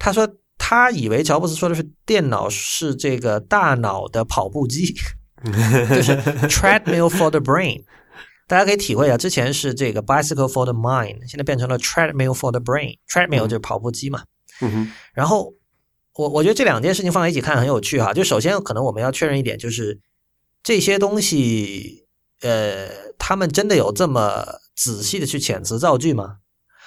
[0.00, 0.28] 他说
[0.58, 4.92] 他以为乔布斯说的是电脑是这个大脑的跑步机，
[5.44, 6.16] 就是
[6.48, 7.84] treadmill for the brain。
[8.48, 12.96] 大家可以体会一下，之前是这个 bicycle for the mind，现在变成了 treadmill for the brain。
[13.08, 14.24] treadmill 就是跑步机嘛。
[14.60, 15.54] 嗯哼，然后
[16.14, 18.12] 我我觉得这两件事情放在一起看很有趣哈。
[18.12, 20.00] 就首先可能我们要确认一点，就是
[20.62, 22.06] 这些东西，
[22.40, 22.88] 呃，
[23.18, 24.44] 他们真的有这么
[24.74, 26.38] 仔细的去遣词造句吗？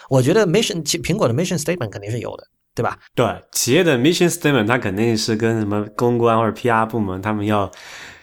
[0.10, 2.46] 我觉得 mission 苹果的 mission statement 肯定是有的，
[2.76, 2.98] 对吧？
[3.14, 7.72] 对，企业的 mission statement 它肯定是跟什么公关或者 PR 部门他们要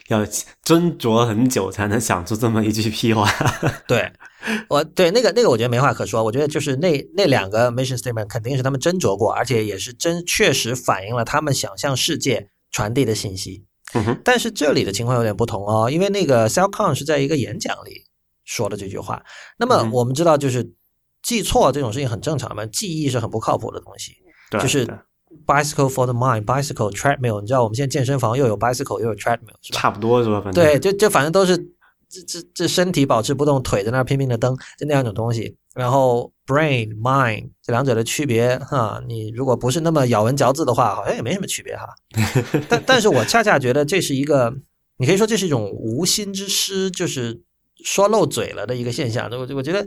[0.09, 0.25] 要
[0.65, 3.29] 斟酌很久才能想出这么一句屁话。
[3.87, 4.13] 对，
[4.69, 6.25] 我对那个那个我觉得没话可说。
[6.25, 13.65] 我觉得就是那那两个 mission statement 肯定是他们斟酌过，而且也是真确实反映了他们想向世界传递的信息。
[13.95, 18.05] 嗯哼，但是这里的情况有点不同哦，因为那个 s e l c o n 是在一个演讲里
[18.45, 19.23] 说的这句话。
[19.59, 20.73] 那么我们知道，就是
[21.23, 24.13] 记错这种事情很正常嘛，记忆是很不靠谱的东西。
[24.51, 24.87] 对，就是
[25.47, 27.41] bicycle for the mind，bicycle treadmill。
[27.41, 29.79] 你知道我们现在健身房又有 bicycle 又有 treadmill，是吧？
[29.79, 30.41] 差不多是吧？
[30.41, 31.57] 反正对，就就反正都是
[32.09, 35.57] 这这这身体保持不动，腿在那儿拼命的蹬，就那两种东西。
[35.73, 41.87] 然后 brain mind 这两者的区别哈，你如果不是那么咬文嚼字的话，好像也没什么区别哈。
[42.69, 44.53] 但但是我恰恰觉得这是一个，
[44.97, 47.41] 你可以说这是一种无心之失，就是
[47.85, 49.31] 说漏嘴了的一个现象。
[49.31, 49.87] 我我觉得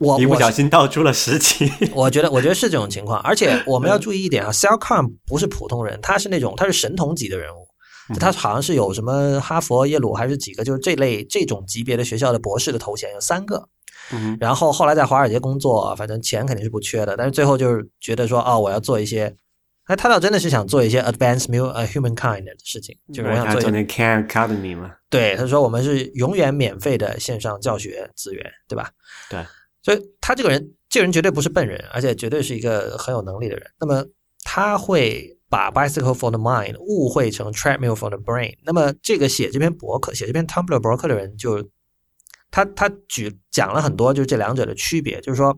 [0.00, 1.70] 我一不小心道出了实情。
[1.94, 7.66] 我觉得我觉得是这种情况，而且 我们要注意一点啊，Selcom 不是普通人，他是那种他是神童级的人物，
[8.18, 13.68] 他好像是有什么哈佛、耶鲁还是几个，就是这类这种级别的学校的博士的头衔有三个。
[14.40, 19.32] 然后后来在华尔街工作，反正钱肯定是不缺的，但是最后就是觉得说，哦，我要做一些，
[19.84, 24.90] 哎，他倒真的是想做一些 advanced humankind 的事情，就是我想做那 Khan Academy 嘛。
[25.08, 28.90] 对，他说我们是永远免费的线上教学资源，对吧？
[29.30, 29.46] 对，
[29.82, 33.70] 所以他这个人，这个人绝对不是笨人，而且绝对是一个很有能力的人。
[33.78, 34.04] 那么
[34.44, 38.56] 他会把 bicycle for the mind 误会成 treadmill for the brain。
[38.64, 41.70] 那么这个写这篇博客、写这篇 Tumblr 博客的人就。
[42.52, 45.56] 他他举讲了很多，就是这两者的区别，就是说，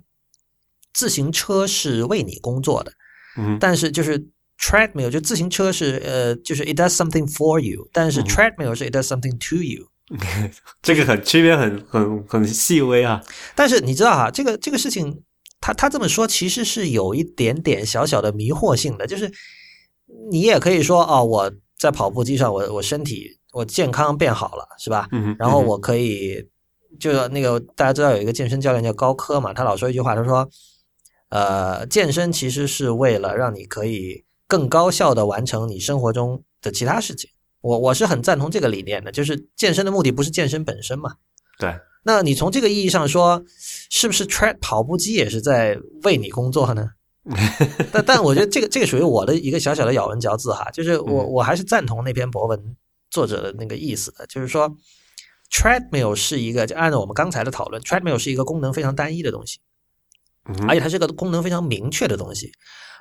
[0.93, 2.93] 自行车是为你工作的，
[3.39, 4.23] 嗯，但是就是
[4.59, 9.87] treadmill 就自行车是呃，就是 it does something for you，但是 treadmill 是 it does something to you，
[10.83, 13.23] 这个很区别很很很细微啊。
[13.55, 15.23] 但是你知道哈，这个这个事情，
[15.61, 19.31] 他他这么说其实是有一点点小小的迷惑性的，就是
[20.31, 25.09] 你也可以说哦，我在跑步机上，我我身体我健康变好了，是吧？
[25.13, 26.49] 嗯，然后我可以。
[27.01, 30.47] 就那个大家知道有一个健身教练叫高科嘛，他老说一句话，他说
[31.31, 37.31] ：“呃，健身其实是为了让你可以更高效的完成你生活中的其他事情。”
[37.63, 41.15] 我我是很赞同这个理念的，就是健身的目的不是健身本身嘛。
[41.59, 43.43] 对，那你从这个意义上说，
[43.91, 46.91] 是不是 tread 跑步机也是在为你工作呢？
[47.91, 52.77] 但但我觉得这个这个属于我的一个小小的咬文嚼字哈，就是我我还是赞同那篇博文
[53.11, 54.77] 作者的那个意思的，就是说。
[55.55, 59.59] Treadmill 是一个，就按照我们刚才的讨论，Treadmill 是一个功能非常单一的东西，
[60.67, 62.51] 而且它是个功能非常明确的东西。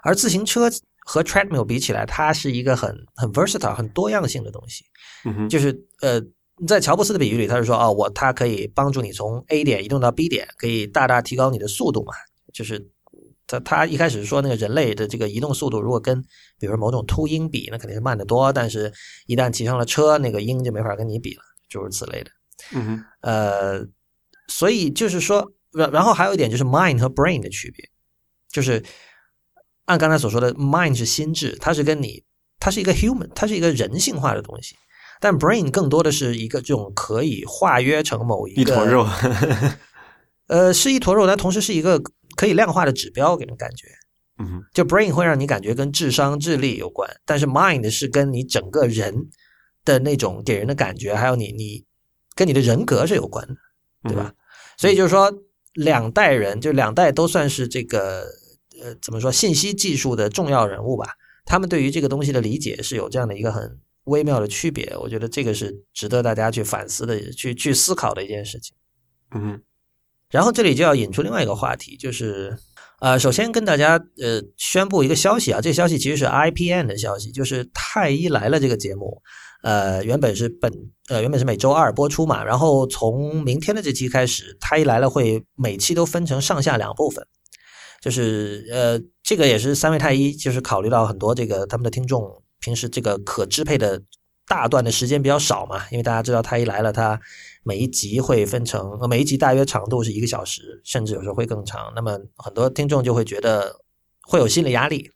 [0.03, 0.69] 而自行车
[1.01, 4.85] 和 Treadmill 比起来，它是一个很很 versatile、很多样性的东西。
[5.49, 6.21] 就是呃，
[6.67, 12.13] 在乔布斯的比喻里，他是说，哦，我它可以帮助你从 A 点移动到 B 点，可以大大提高你的速度嘛。
[12.53, 12.89] 就是
[13.47, 16.21] 他他一开始说那个人类的这个移动速度，如果跟
[16.59, 18.51] 比如某种秃鹰比，那肯定是慢得多。
[18.51, 18.91] 但是
[19.25, 22.31] 一旦骑上了车，那个鹰就没法跟你比了，诸如此类的。
[22.73, 23.87] 嗯哼，呃，
[24.47, 27.89] 所以就是说，然然后还有一点就是 mind 和 brain 的区别，
[28.49, 28.83] 就是
[29.85, 32.23] 按刚才所说的，mind 是心智，它是跟你，
[32.59, 34.75] 它是一个 human，它是一个人性化的东西，
[35.19, 39.07] 但 brain 更多的是一个这种可以化约成某一个一坨肉，
[40.47, 42.01] 呃，是一坨肉，但同时是一个
[42.35, 43.87] 可以量化的指标，给人感觉，
[44.39, 49.29] 嗯，就 brain 会让你感觉跟智商、智力有关，但是 mind 是跟你整个人
[49.83, 51.85] 的那种给人的感觉，还有你你。
[52.33, 53.55] 跟你的人格是有关的，
[54.03, 54.33] 对吧？
[54.77, 55.31] 所以就是说，
[55.73, 58.25] 两代人就两代都算是这个
[58.81, 61.05] 呃，怎么说信息技术的重要人物吧？
[61.45, 64.95] 他们对于这个东西的理解是有这样的一个很微妙的区别。
[64.99, 68.75] 我觉得这个是值得大家去反思的，去去思考的一件事情。
[69.33, 69.61] 嗯，
[70.29, 72.57] 然后这里就要引出另外一个话题，就是
[72.99, 79.21] 呃，首先跟大家呃宣布一个消息啊，这个消息其实是 IPN 的消息，就是《太医来了》这个节目。
[79.63, 80.73] 呃，原本是本
[81.07, 87.27] 呃原本是每周二播出嘛，然后从明天的这期开始，太医来了会每期都分成上下两部分，
[88.01, 94.01] 就是呃这个也是三位太医，就是考虑到很多这个他们的听众平时这个可支配的
[94.47, 97.17] 大段的时间比较少嘛，因为大家知道太医来了，他
[97.63, 103.79] 每一集会分成每一集大约长度是一个小时，甚至有时候会更长，那么很多听众就会觉得
[104.23, 105.09] 会有心理压力，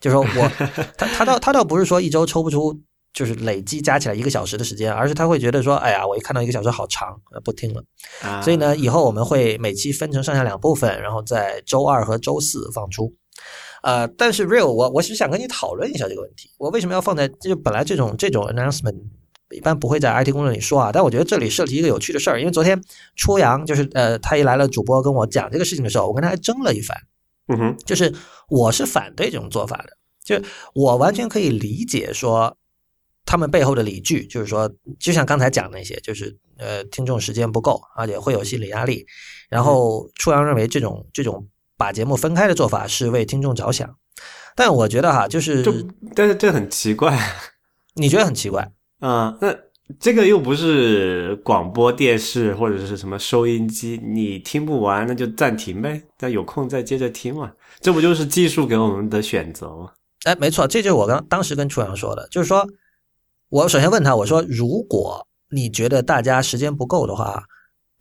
[0.00, 0.48] 就是说我
[0.96, 2.80] 他他倒他倒不是说一周抽不出。
[3.12, 7.82] 就是累积加起来一个小时的时间，而是他会觉得说，哎呀，我一看到一个小时好长，不听了。
[8.42, 13.12] 所以呢，以后我们会每期分成上下两部分，然后在周二和周四放出。
[13.82, 18.94] 呃，但是 real，我我是想跟你讨论一下这个问题，我为什么要放在就本来这种这种 announcement
[19.50, 20.90] 一般不会在 IT 公论里说啊。
[20.92, 22.80] 但我觉得这里涉及一个有趣的事儿，因为昨天
[23.16, 26.96] 初阳就是呃，他一来了主播跟我讲这个事情的时候，我跟他还争了一番。
[27.48, 28.14] 嗯哼，就是
[28.48, 29.88] 我是反对这种做法的，
[30.22, 30.40] 就
[30.74, 32.56] 我完全可以理解说
[33.24, 39.06] 他们背后的理据，就是说，就像刚才讲那些，就是呃，听众时间不够，而且会有心理压力。
[39.48, 41.46] 然后初阳认为这种这种
[41.76, 43.96] 把节目分开的做法是为听众着想，
[44.54, 45.72] 但我觉得哈，就是就
[46.14, 47.18] 但是这很奇怪，
[47.94, 49.36] 你觉得很奇怪啊？
[49.40, 49.56] 那
[49.98, 57.50] 这个又不是广播电视或者是什么收音机，你听不完那就暂停呗，那有空再接着听嘛。
[57.80, 59.90] 这不就是技术给我们的选择吗？
[60.24, 62.64] 哎，没错，这就是我刚当时跟初阳说的，就是说
[63.50, 67.44] 我首先问他，我说如果你觉得大家时间不够的话。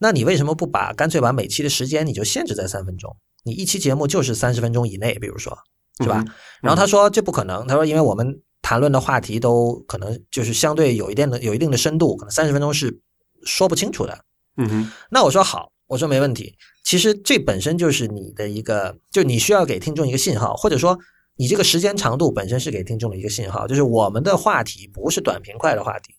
[0.01, 3.13] 那你为什么不把干脆把每期的时间你就限制在三分钟？
[3.43, 5.57] 你一期节目就是三十分钟以内，比如说，
[6.01, 6.23] 是吧？
[6.61, 12.97] 然后他说这不可能，他说因为我们谈论的话题都可能就是相对有一定的有一定的深度，可能三十分钟是
[13.43, 14.23] 说不清楚的。
[14.55, 14.91] 嗯哼。
[15.11, 16.55] 那我说好，我说没问题。
[16.85, 20.97] 其实这本身就是你的一个，就你需要给听众一个信号，或者说
[21.39, 26.13] 你这个时间长度本身是给听众的一个信号，就是我们的话题不是短平快的话题。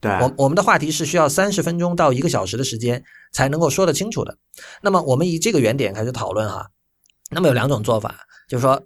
[0.00, 4.38] 对我我们的话题是需要三十分钟到一个小时的时间才能够说得清楚的。
[4.80, 6.70] 那么我们以这个原点开始讨论哈。
[7.30, 8.14] 那么有两种做法，
[8.48, 8.82] 就是说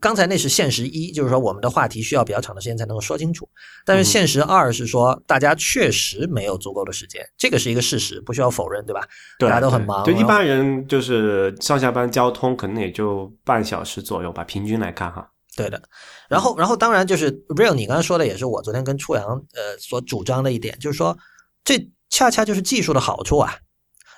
[0.00, 3.48] 刚才那是现实一，就是说我们的话题需要比较长的时间才能够说清楚。
[3.84, 9.06] 但是现实二是说大家确实没有足够的时间，这个是一个事实，不需要否认，对吧？
[9.38, 10.04] 大家都很忙。
[10.04, 15.30] 就一般人就是上下班交通可能也就半小时左右吧，平均来看哈。
[15.56, 15.80] 对的，
[16.28, 19.24] 然后，然后当然就是 real，你刚才说的也是我昨天跟初阳
[19.54, 21.16] 呃所主张的一点，就是说
[21.62, 21.78] 这
[22.10, 23.54] 恰恰就是技术的好处啊，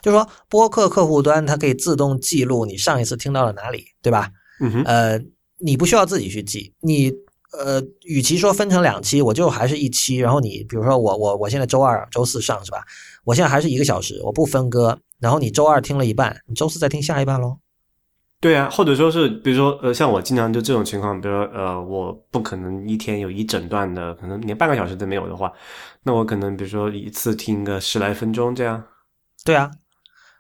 [0.01, 4.31] 就是说播客客户端它可以自动记录你上一次听到了哪里，对吧？
[4.61, 5.21] 嗯哼，呃，
[5.59, 7.13] 你不需要自己去记，你
[7.53, 12.85] 呃，与其说分成两期，我就还是一期，然后你比如说我我我现在周二、周四上是吧？
[13.25, 17.59] 我现在还是一个小时，我不分割，然后你周二听了一半，你周四再听下一半喽。
[18.39, 25.51] 对啊，或者说是，比如说，呃，像我经常就这种情况，比如说，呃，我不可能一天有一整段的，可能连半个小时都没有的话，
[26.03, 28.85] 那我可能比如说一次听个十来分钟这样。
[29.43, 29.71] 对啊，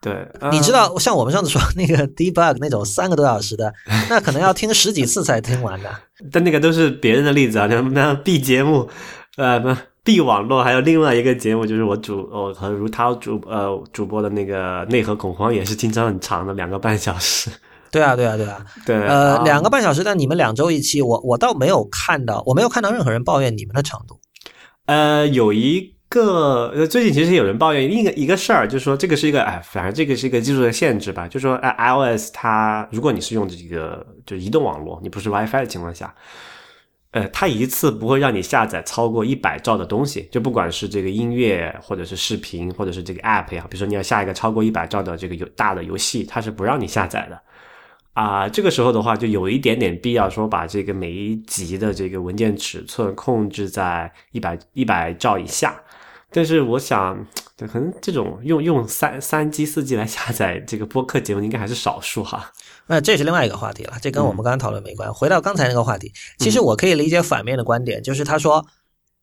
[0.00, 3.72] 对，你知道，像我们上次说那个 debug 那种三个多小时的，
[4.08, 5.90] 那可能要听十几次才听完的。
[6.30, 8.88] 但那个都是别人的例子啊，那那 B 节目，
[9.36, 9.74] 呃，不
[10.04, 17.50] B 网络还有另外一个节目，就是我主我和如涛主呃主播的那个内核恐慌，也是经常很长的两个半小时。
[17.90, 24.20] 对啊，对啊，对啊，对，呃，两个半小时，但你们两周一期，我我倒没有看到，我没有看到任何人抱怨你们的长度。
[24.84, 36.14] 呃，有一个，呃，最近其实有人抱怨另一个一个事儿，就是说这个是一个，哎，反正这个是一个技术的限制吧，就说，哎，iOS 它如果你是用这个就移动网络，你不是 WiFi 的情况下，
[37.10, 47.40] 呃，它一次不会让你下载超过一百兆的东西，就不管是这个音乐或者是视频或者是这个 App 呀，比如说你要下一个超过一百兆的这个有大的游戏，它是不让你下载的。
[48.12, 55.78] 啊，这个时候的话，就有一点点必要说把这个每一集的这个文件尺寸控制在一百一百兆以下。
[56.36, 57.26] 但是我想，
[57.56, 62.52] 可能这种用用三三 G 四 G 来下载这个播客节目，应该还是少数哈。
[62.86, 65.10] 那这是另外一个话题了，这跟我们刚刚讨论没关。
[65.14, 68.66] 回到刚才那个话题，其实我可以理解反面的观点，就是他说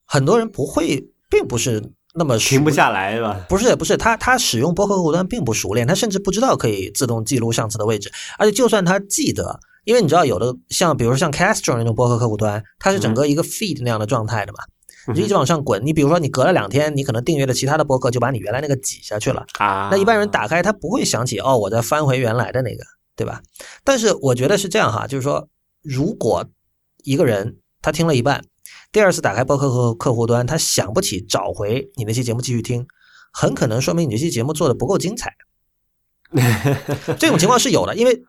[0.07, 1.91] 很多人不会，并不是。
[2.16, 3.45] 那么停不下来是吧？
[3.47, 8.11] 不是不是，他他使用播客客户端并不熟练，他甚至不知道可以自动记录上次的位置。
[8.39, 14.59] 而且就算他记得，因为你知道有的像比如说像 Castro 那种播客客户端，它是整个一个 feed 那样的状态的嘛，
[15.08, 15.86] 你就一直往上滚。
[15.86, 19.89] 你比如说你隔了两天，你可能订阅了其他的播客，就把你原来那个挤下去了啊。
[19.91, 22.84] 那一般人打开他不会想起哦，我再翻回原来的那个，
[23.16, 23.41] 对吧？
[23.84, 25.49] 但是我觉得是这样哈，就是说
[25.82, 26.45] 如果
[27.04, 28.43] 一个人他听了一半。
[28.91, 32.86] 第二次打开播客和客户端，他想不起找回你那期节目继续听，
[33.32, 35.34] 很可能说明你这期节目做的不够精彩。
[37.18, 38.24] 这种情况是有的，因为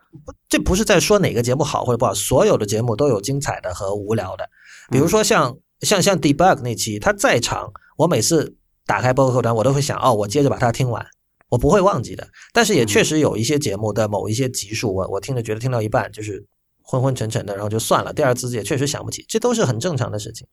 [0.48, 4.48] 这不是在说哪个节目好或者不好，所有的节目都有精彩的和无聊的。
[4.90, 5.54] 比如说像
[5.84, 8.56] 像像 debug 那期，它再长，我每次
[8.86, 11.06] 打开播客客户端，我都会想哦，我接着把它听完，
[11.50, 12.26] 我不会忘记的。
[12.52, 16.46] 但是也确实有一些节目的某一些集数，我我听着觉得听到一半就是。
[16.86, 18.12] 昏昏沉沉的，然后就算了。
[18.12, 20.46] 第二次也确实想不起，这都是很正常的事情，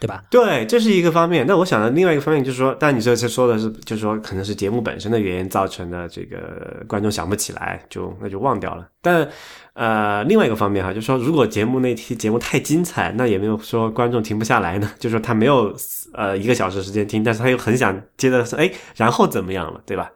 [0.00, 0.22] 对吧？
[0.30, 1.44] 对，这是一个方面。
[1.46, 8.86] 那我想的另外一个方面就是说，但你这次说的是，就是说可能是节目本身的原因造成的，这个观众想不起来，就那就忘掉了。
[9.02, 9.28] 但
[9.74, 14.90] 呃，另外一个方面哈，就是说如果节目那期节目太精彩，那也没有说观众停不下来呢。
[14.98, 15.74] 就是说他没有
[16.14, 20.10] 呃一个小时时间听，但是他又很想接着说，哎，然后怎么样了，对吧？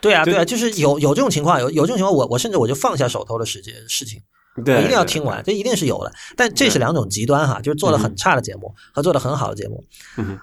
[0.00, 4.20] 对啊，对啊，就是有有这种情况，有有这种情况，我我甚至我就放下手头的时间事情。
[4.64, 6.12] 对，一定要听完，这一定是有的。
[6.36, 9.84] 但这是两种极端哈，就是做的很差的节目和做的很好的节目。
[10.16, 10.38] 嗯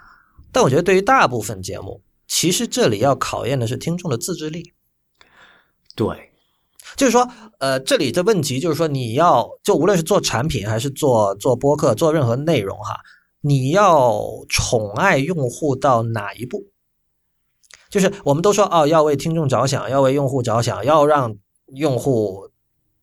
[0.52, 4.74] 但我觉得对于大部分节目，其实这里要考验的是听众的自制力。
[5.94, 6.32] 对，
[6.96, 7.30] 就是说，
[7.60, 12.98] 呃，这里的问题就是说，你要就无论是做产品还是做做播客，做任何内容哈，
[13.42, 16.64] 你要宠爱用户到哪一步？
[17.90, 21.36] 就是我们都说哦，要为听众着想，要为用户着想，要让
[21.68, 22.50] 用户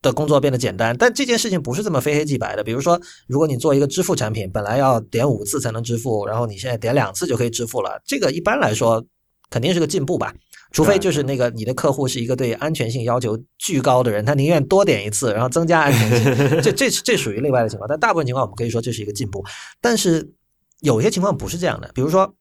[0.05, 0.95] 的工作变得简单。
[0.97, 2.63] 但这件事情不是这么非黑即白的。
[2.63, 9.03] 比如说，如果你做一个支付产品，本来要点五次才能支付，然后你现在点两次就可以支付了，这个一般来说
[9.49, 10.33] 肯定是个进步吧。
[10.71, 16.35] 除非就是那个你的客户是一个对安全性要求巨高的人，他宁愿多点一次，然后增加安全性。
[16.61, 19.41] 这这这属于例外的情况，但大部分情况我们可以说这是一个进步。
[19.79, 20.33] 但是
[20.81, 22.35] 有些情况不是这样的，比如说，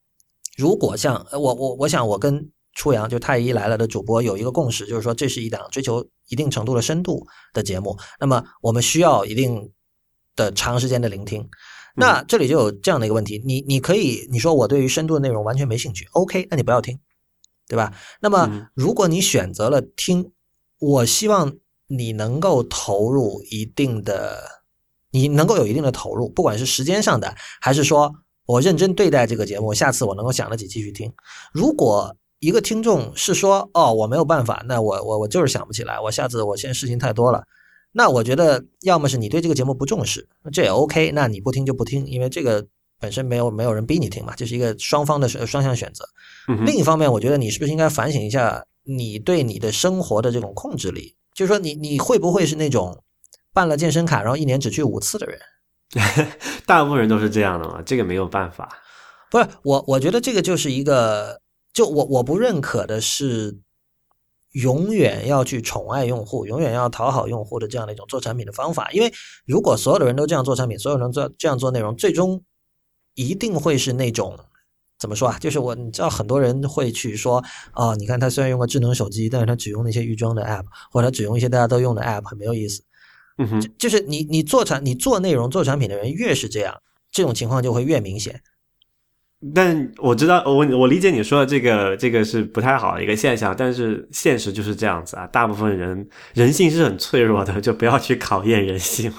[0.57, 9.73] 如果像我我我想我跟初阳就太医来了的主播有一个共识，就是说这是一档追求一定程度的深度的节目，那么我们需要一定
[10.37, 11.49] 的长时间的聆听。
[11.97, 16.99] 那这里就有这样的一个问题，你你可以你说我对于深度的内容完全没兴趣，OK，那你不要听。
[17.67, 17.95] 对吧？
[18.21, 20.33] 那么，如果你选择了听，
[20.79, 21.51] 我希望
[21.87, 24.39] 你能够投入一定的，
[25.13, 28.15] 你能够有一定的投入，不管是时间上的，还是说
[28.45, 31.11] 我认真对待这个节目，下次我能够想得起继续听。
[31.55, 32.15] 如果
[32.45, 37.45] 一个听众是说，哦，我没有办法，那我我我就是想不起来，我下次我现在事情太多了，
[37.93, 42.67] 那我觉得要么是你对这个节目不重视，这也 OK，那你不听就不听，因为这个。
[43.01, 46.09] 本身没有没有人逼你听嘛，这是一个双方的双向选择。
[46.65, 51.15] 另一方面，我觉得你是不是应该反省一下你对你的生活的这种控制力？
[51.35, 53.03] 就是说，你你会不会是那种
[53.53, 55.39] 办了健身卡然后一年只去五次的人？
[56.65, 58.71] 大部分人都是这样的嘛，这个没有办法。
[59.31, 61.39] 不是我，我觉得这个就是一个，
[61.75, 63.59] 就我我不认可的是
[64.53, 68.91] 永远要去宠爱用户，永远要讨好用户的这样的一种做产品的方法。
[68.93, 69.13] 因为
[69.45, 72.43] 如果所有的人都这样做产品，所有人做这样做内容，最终。
[73.17, 74.37] 一定会是那种
[74.99, 75.39] 怎么说啊？
[75.39, 82.83] 就是我你知道，很多人会去说啊，你看他虽然用个智能手机，但是他只用那些预装的 app，或者他只用一些大家都用的 app，很没有意思。
[83.39, 88.43] 嗯哼，就是你你做产你做内容做产品的人越是这样，这种情况就会越明显。
[89.53, 99.19] 但我知道，我我理解你说的这个这个是不太好的一个现象，但是现实就是这样子啊，大部分人人性是很脆弱的，就不要去考验人性了。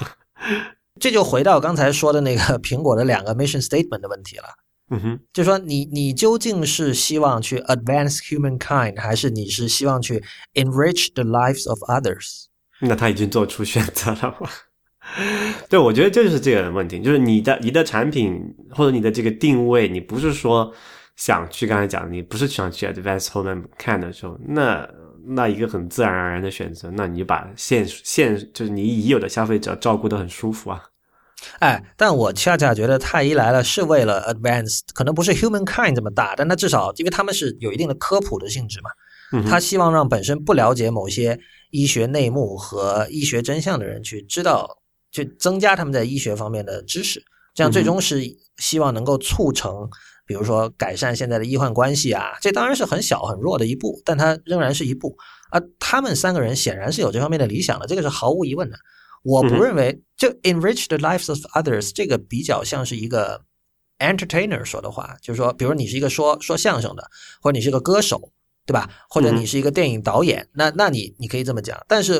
[1.01, 4.43] 这就回到刚才说的那个苹果的两个 mission statement 的问题了。
[4.91, 10.23] 嗯哼，就说你你究竟是希望去 advance humankind，还是你是希望去
[10.53, 12.45] enrich the lives of others？
[12.79, 14.49] 那他已经做出选择了吗？
[15.69, 18.41] 对，我觉得这就是这个问题，就是你的你的产品
[18.71, 20.71] 或者你的这个定位，你不是说
[21.15, 24.87] 想去刚才讲，你不是想去 advance humankind 的时候，那。
[25.27, 30.79] 那一个很自然而然的选择，那你把现现就是你已有的消费者照顾得很舒服啊。
[31.57, 41.39] 哎，但我恰恰觉得太医来了是为了 advance，可能不是 humankind 这么大，但他至少因为他们是有一定的科普的性质嘛，他希望让本身不了解某些
[41.71, 44.77] 医学内幕和医学真相的人去知道，
[45.15, 48.21] 去增加他们在医学方面的知识，这样最终是
[48.57, 49.89] 希望能够促成。
[50.27, 55.15] 比如说改善现在的医患关系啊，这当然是很小很弱的一步，但它仍然是一步。
[55.51, 58.77] 啊他们三个人显然是有这方面的理想的，这个是毫无疑问的。
[59.23, 63.39] 我不认为就 enrich the lives of others 这个比较像是一个
[63.99, 67.07] entertainer 说的话，就是说，比如你是一个说说相声的，
[67.39, 68.19] 或者你是个歌手，
[68.65, 68.89] 对吧？
[69.09, 71.79] 或者你是一个电影导演，那那你你可以这么讲。
[71.87, 72.19] 但是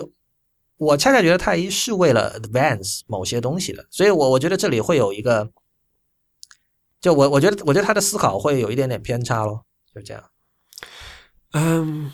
[0.78, 5.50] 我恰恰觉得太医是为了 advance 某些东西的，所以我我觉得这里会有一个。
[7.00, 9.64] 就我我觉得，我觉得他的思考会有一点点偏差咯，
[9.94, 10.24] 就这样。
[11.54, 12.12] 嗯，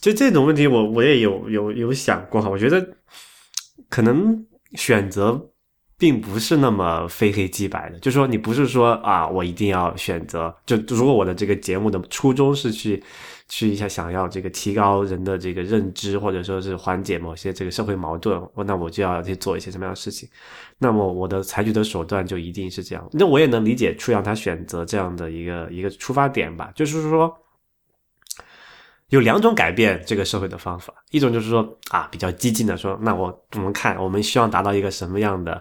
[0.00, 2.48] 就这种问题，我我也有有有想过哈。
[2.48, 2.96] 我觉得
[3.88, 5.50] 可能选择
[5.98, 10.52] 并不是那么非黑即白的，就说你不是说啊，我一定要选择。
[10.64, 13.04] 就如果我的这个节目的初衷是去。
[13.50, 20.28] 去一下，想要这个提高人的这个认知，或者说是缓解某些这个社会矛盾，那我就要去做一些什么样的事情。
[20.78, 23.08] 那么我的采取的手段就一定是这样。
[23.12, 27.36] 那我也能理解初阳他选择这样的一个一个出发点吧，就是说
[29.08, 35.60] 有两种改变这个社会的方法，一种就是说啊比较激进的说，那我我们看我们希望达到一个什么样的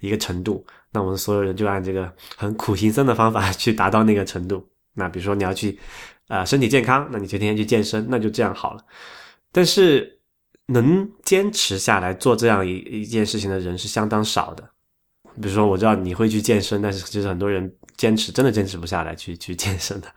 [0.00, 4.68] 一个程度，那我们所有人就按这个很苦行僧的方法去达到那个程度。
[4.94, 5.78] 那比如说你要去。
[6.30, 8.84] 啊，身体健康，那你就天天去健身，那就这样好了。
[9.50, 10.20] 但是
[10.66, 14.62] 能坚持下来做这样一一件事情的人是相当少的。
[15.42, 20.08] 比如说，我知道你会去健身，但是其实很多人坚持真的坚持不下来去去健身的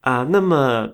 [0.00, 0.26] 啊。
[0.30, 0.86] 那么，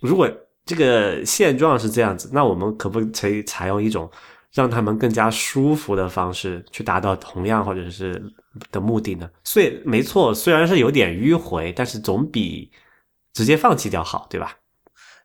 [0.00, 0.30] 如果
[0.66, 4.10] 这个现状是这样子，那我们可不可以采用一种
[4.52, 8.22] 让他们更加舒服的方式去达到同样或者是
[8.70, 9.30] 的目的呢？
[9.44, 12.70] 所以没错，虽然是有点迂回，但是总比
[13.34, 14.56] 直接放弃掉好，对吧？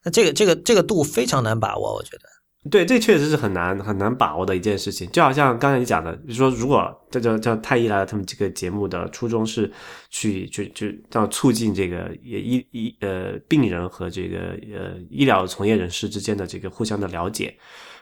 [0.03, 2.23] 那这个这个这个度非常难把握，我觉得。
[2.69, 5.09] 对，这确实是很难很难把握的一件事情。
[5.11, 9.71] 就好像刚才你讲的，比如说，如果这叫叫太医来了，他们这个节目的初衷是
[10.09, 17.57] 去去去让促进这个医医呃病人和这个呃医疗从业人士之间的这个互相的了解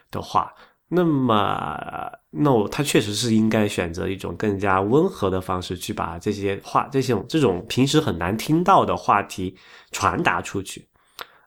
[0.09, 0.51] 的话，
[0.89, 9.55] 那么那我他确实是应该选择一种更加温和的方式去把这些话这些这种平时很难听到的话题
[9.91, 10.87] 传达出去。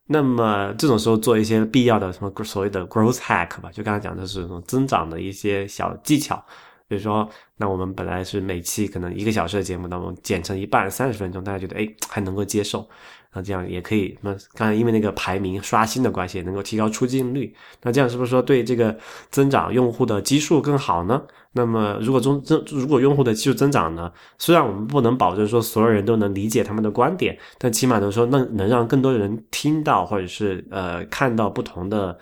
[0.07, 6.37] 那么这种时候做一些必要的什么所谓的 growth hack 吧，就刚才讲的是种增长的一些小技巧，
[6.89, 12.87] 比如说，那我们本来是每期可能一个小时的节目，那么剪成一半三十分钟，大家觉得哎还能够接受。
[13.33, 17.55] 那这样也可以，那刚才因为那个排名刷新的关系，能够提高出镜率。
[17.83, 18.99] 那这样是不是说对这个
[19.31, 21.23] 增长用户的基数更好呢？
[21.53, 24.13] 那么如果中增如果用户的基数增长呢？
[24.37, 32.19] 虽然我们不能保证说所有人都能理解他们的观点，但起码能说能能让更多人听到或者是呃看到不同的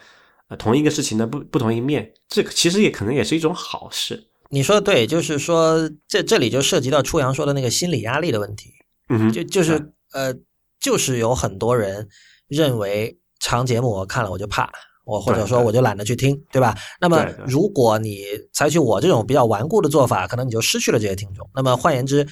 [0.48, 4.22] 呃同一个事情的不不同一面，这个其实也可能也是一种好事。
[4.50, 8.70] 你说的对，就是说这这里就涉及到初阳说的那个心理压力的问题。
[9.08, 10.34] 嗯，就就是呃。
[10.80, 12.08] 就是有很多人
[12.46, 14.70] 认为长节目我看了我就怕
[15.04, 16.76] 我或者说我就懒得去听，对吧？
[17.00, 21.48] 那么如果你采取我这种比较顽固的做法，可能你就失去了这些听众。
[21.54, 22.26] 那么换言之，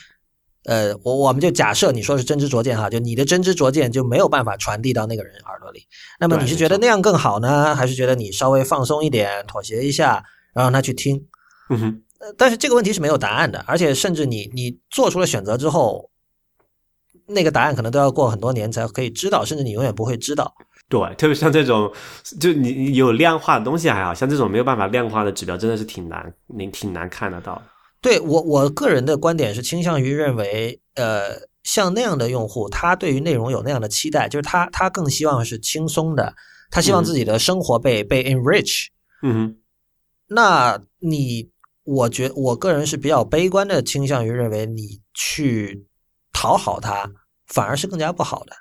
[0.64, 5.86] 呃，我我们就假设你说是真知灼见哈，就你的真知灼见就没有办法传递到那个人耳朵里。
[6.20, 10.22] 那么你是觉得那样更好呢，还是觉得你稍微放松一点，妥协一下，
[10.52, 11.26] 然后让他去听？
[11.70, 12.02] 嗯哼。
[12.36, 16.10] 但是这个问题是没有答案的，而且甚至你你做出了选择之后。
[17.26, 20.54] 那个答案可能都要过很多年才可以知道，甚至你永远不会知道。
[20.88, 21.92] 对，特别像这种，
[22.40, 27.60] 就你有量化的东西还好像这种没有办法量化的指标，真的是挺难，你挺难看得到。
[28.00, 36.32] 对我我个人的观点是倾向于认为，呃，像那样的用户，他对于内容有那样的期待，就是他他更希望是轻松的，
[36.70, 38.86] 他希望自己的生活被被 enrich。
[39.22, 39.56] 嗯哼，
[40.28, 41.50] 那你
[41.82, 45.86] 我觉我个人是比较悲观的，倾向于认为你去。
[46.38, 47.10] 讨好他
[47.46, 48.52] 反而是更加不好的，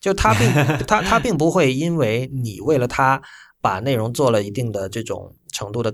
[0.00, 0.48] 就他并
[0.86, 3.20] 他他并不会因为你为了他
[3.60, 5.92] 把内容做了一定的这种程度的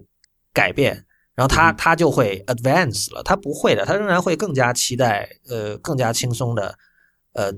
[0.52, 6.76] 改变，然后他他就会 advance 了，他不会的，他仍然会更加期待呃更加轻松的
[7.32, 7.50] 呃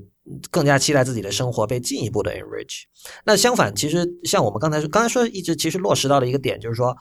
[0.50, 2.84] 更加期待自己的生活被进一步的 enrich。
[3.24, 6.96] 那相反，其实像我们刚才说刚才说一直其实落实到了一个点，就是说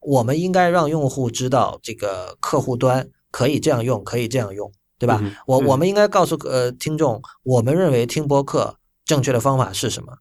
[0.00, 4.72] 我们应该让用户知道这个客户端可以这样用，可以这样用。
[4.98, 5.20] 对吧？
[5.46, 10.18] 我我们应该告诉呃听众，我们认为听播客正确的方法是什么？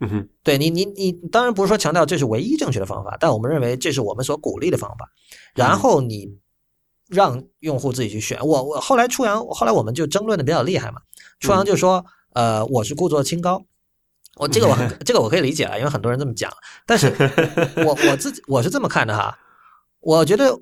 [0.00, 5.10] 嗯哼，对你你你当然不是说强调这是唯一正确的方法，但我们认为这是我们所鼓励的方法。
[5.54, 6.38] 然后你
[7.08, 8.38] 让用户自己去选。
[8.46, 11.00] 我我后来初阳，后来我们就争论的比较厉害嘛。
[11.40, 13.64] 初阳就说，呃，我是故作清高。
[14.36, 16.48] 我这个我这个我可以理解了，因为很多人这么讲。
[16.86, 17.12] 但是
[17.84, 19.36] 我我自己我是这么看的哈，
[19.98, 20.60] 我觉得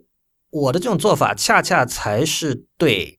[0.49, 3.16] 我的这种做法恰恰才是对。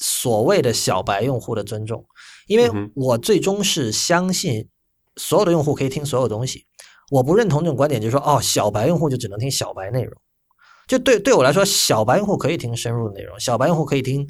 [0.00, 2.04] 所谓的小白用户的尊重，
[2.46, 4.68] 因为我最终是相信
[5.16, 6.64] 所有的用户可以听所有东西。
[7.10, 10.12] 我不认同这种观点，就是说哦，小白用户就只能听小白内容。
[10.86, 14.26] 就对对我来说，小白用户可以听深入的内容，小白用户可以听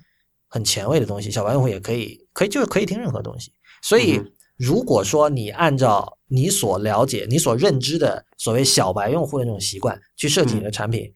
[0.48, 3.52] 很前卫的东西，小白用户也可以可以就是可以听任何东西。
[3.82, 4.20] 所以，
[4.56, 11.12] 如果说你按照你所了解、你所认知的所谓小白用户的那种习惯去设计你的产品。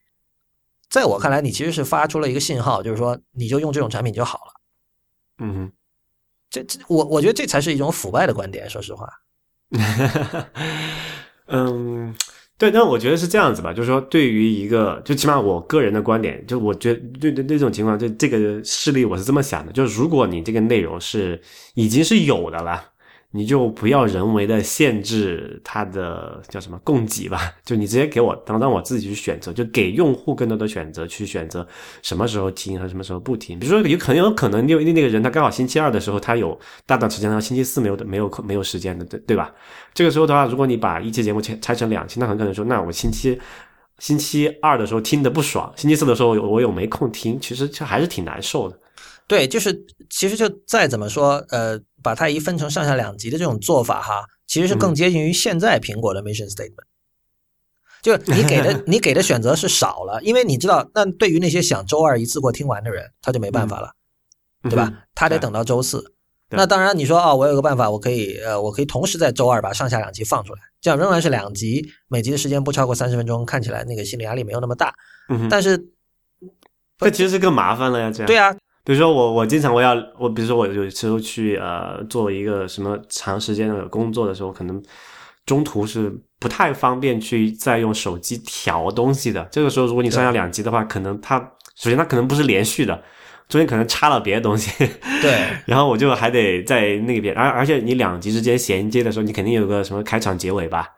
[0.92, 4.52] 在我看来，你其实是发出了一个信号，就是说，你就用这种产品就好了。
[5.38, 5.72] 嗯，
[6.50, 8.68] 这这，我我觉得这才是一种腐败的观点。
[8.68, 9.08] 说实话，
[11.48, 12.14] 嗯，
[12.58, 21.40] 对，但我觉得是这样子吧，就是说，对于一个，就起码我个人的观点，就我觉得对对那种情况，就这个事例，我是这么想的，就是如果你这个内容是
[21.72, 22.91] 已经是有的了。
[23.34, 31.66] 你就不要人为的限制它的叫什么供给吧， 就你直接给我当让我自己去选择，就给用户更多的选择去选择
[32.02, 33.58] 什么时候听和什么时候不听。
[33.58, 39.50] 比如说有很有可能因为那个人他刚好星期二的时候他有大段时间，然后星期四没有没有没有时间的，对对吧？
[39.94, 43.40] 这个时候的话，如果你把一期节目拆拆成两期，那很可能说，那我星期
[43.98, 48.78] 星期二的时候听的不爽，星期四的时候我有没空听，其实就还是挺难受的。
[49.32, 56.84] 对，就是其实就再怎么说，呃，把它一分成上下两级的这种做法哈，其实是更接近于现在苹果的 mission statement。
[58.02, 63.92] 就你给的 你给的选择是少了，因为你知道，那对于那些想周二一次过听完的人，他就没办法了，
[64.64, 64.92] 对吧？
[65.14, 66.12] 他得等到周四。
[66.50, 74.92] 那当然，你说啊，我有个办法，我可以呃，我可以同时在周二把上下两集放出来，这样仍然是两集，每集的时间不超过三十分钟，看起来那个心理压力没有那么大。
[75.30, 75.78] 嗯，但是
[76.98, 78.26] 这其实是更麻烦了呀，这样。
[78.26, 78.54] 对啊，
[78.84, 84.82] 比如说我我经常我要我比如说我有时候去呃做一个什么长时间的工作的时候，可能
[85.46, 89.46] 中途是不太方便去再用手机调东西的。
[89.52, 91.38] 这个时候如果你上下两集的话，可能它
[91.76, 93.02] 首先它可能不是连续的。
[93.48, 94.70] 中间可能插了别的东西，
[95.20, 100.88] 对， 然后我就还得在那边，而而且你两集之间衔接的时候，你肯定有个什么开场结尾吧？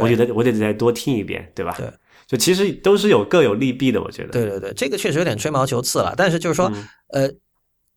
[0.00, 1.74] 我觉得我得再多听一遍，对吧？
[1.76, 1.86] 对，
[2.28, 4.28] 就其实都是有各有利弊的，我觉得。
[4.28, 6.70] 对对对，这个确实有点吹毛求疵了，但是就是说，
[7.12, 7.28] 呃，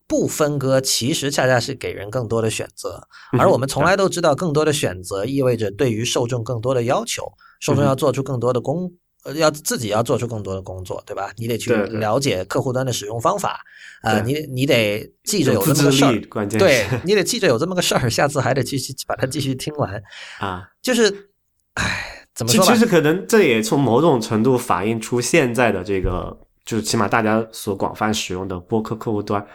[0.08, 8.92] 不分割其实恰恰是给人更多的选择，而我们从来都知道，更多的选择意味着对于受众更多的要求，受众要做出更多的工。
[9.24, 11.32] 呃，要自己要做出更多的工作，对吧？
[11.38, 13.62] 你得去了解客户端的使用方法，
[14.02, 20.02] 啊，你你得记着有这么个事儿，关键对你得记着有这么个事儿，下次还得继续把它继续听完
[20.42, 20.64] 啊。
[20.82, 21.30] 就是，
[21.76, 22.64] 唉，怎么说？
[22.64, 29.46] 其实可能这也从某种程度反映出现在的这个，就是起码大家所广泛使用的播客客户端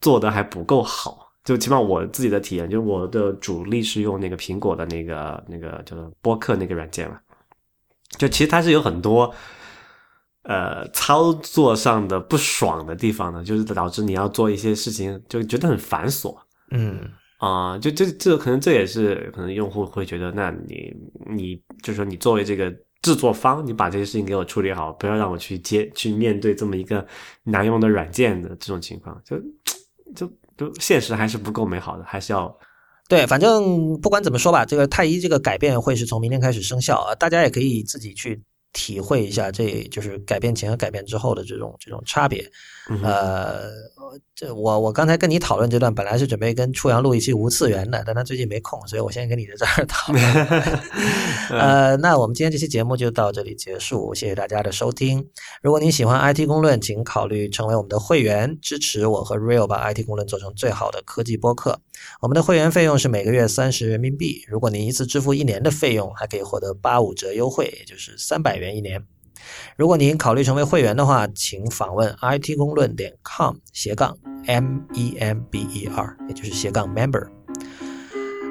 [0.00, 1.32] 做的还不够好。
[1.44, 7.18] 就起码我自己的体验，就是我的主力是用那个苹果的那个那个叫做播客那个软件嘛。
[8.16, 9.34] 就其实它是有很多，
[10.44, 16.36] 呃，操作上的不爽的地方的，就是导致你要做一些事情就觉得很繁琐。
[16.70, 17.00] 嗯
[17.42, 20.94] 啊，就这这可能这也是可能用户会觉得，那你
[21.28, 27.04] 你就是说你作为这个制作方，你把这些事情给我处理好，不要让我去接去面对这么一个
[27.42, 29.36] 难用的软件的这种情况，就
[30.14, 32.56] 就就现实还是不够美好的，还是要。
[33.08, 38.40] 对，反正不管怎么说吧，这个太医这个改变会是从明天开始生效啊，大家也可以自己去。
[38.74, 42.42] 体会一下，这就是改变前和改变之后的这种这种差别。
[43.02, 43.70] 呃，
[44.34, 50.22] 这我我刚才跟你讨论这段，本来是准备跟初阳录一期无次元的，但他最近没空，所以我先跟你在这儿讨论。
[51.50, 55.28] 呃，那我们今天这期节目就到这里结束，谢谢大家的收听。
[55.62, 61.80] 如果您喜欢 IT 公论，请考虑成为我们的会员，支持我和 Real 把 IT 公论做成最好的科技播客。
[62.20, 69.06] 我们的会员费用是每个月三十人民币，如果您一次支付一年的费用，还可以获得八五折优惠，也就是三百元一年。
[69.76, 74.16] 如果您考虑成为会员的话，请访问 it 公论点 com 斜杠
[74.46, 77.28] m e m b e r，也就是斜杠 member。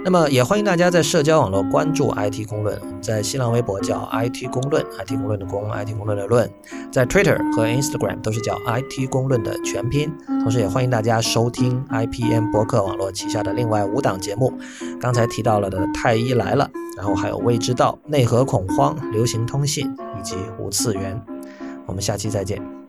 [0.03, 6.49] 那么也欢迎大家在社交网络关注 IT 公论，在新浪微博叫 IT 公论，IT 公论的公，IT 公论的论，
[6.91, 10.11] 在 Twitter 和 Instagram 都是叫 IT 公论的全拼。
[10.41, 14.51] 同时也欢迎大家收听 IPM 博客网络旗下的另外五档节目，
[14.99, 19.87] 刚才提到了的《太医来了》，然后还有《未知道》《内核恐慌》《流行通信》
[20.19, 21.21] 以及《无次元》。
[21.85, 22.80] 我们下期再见。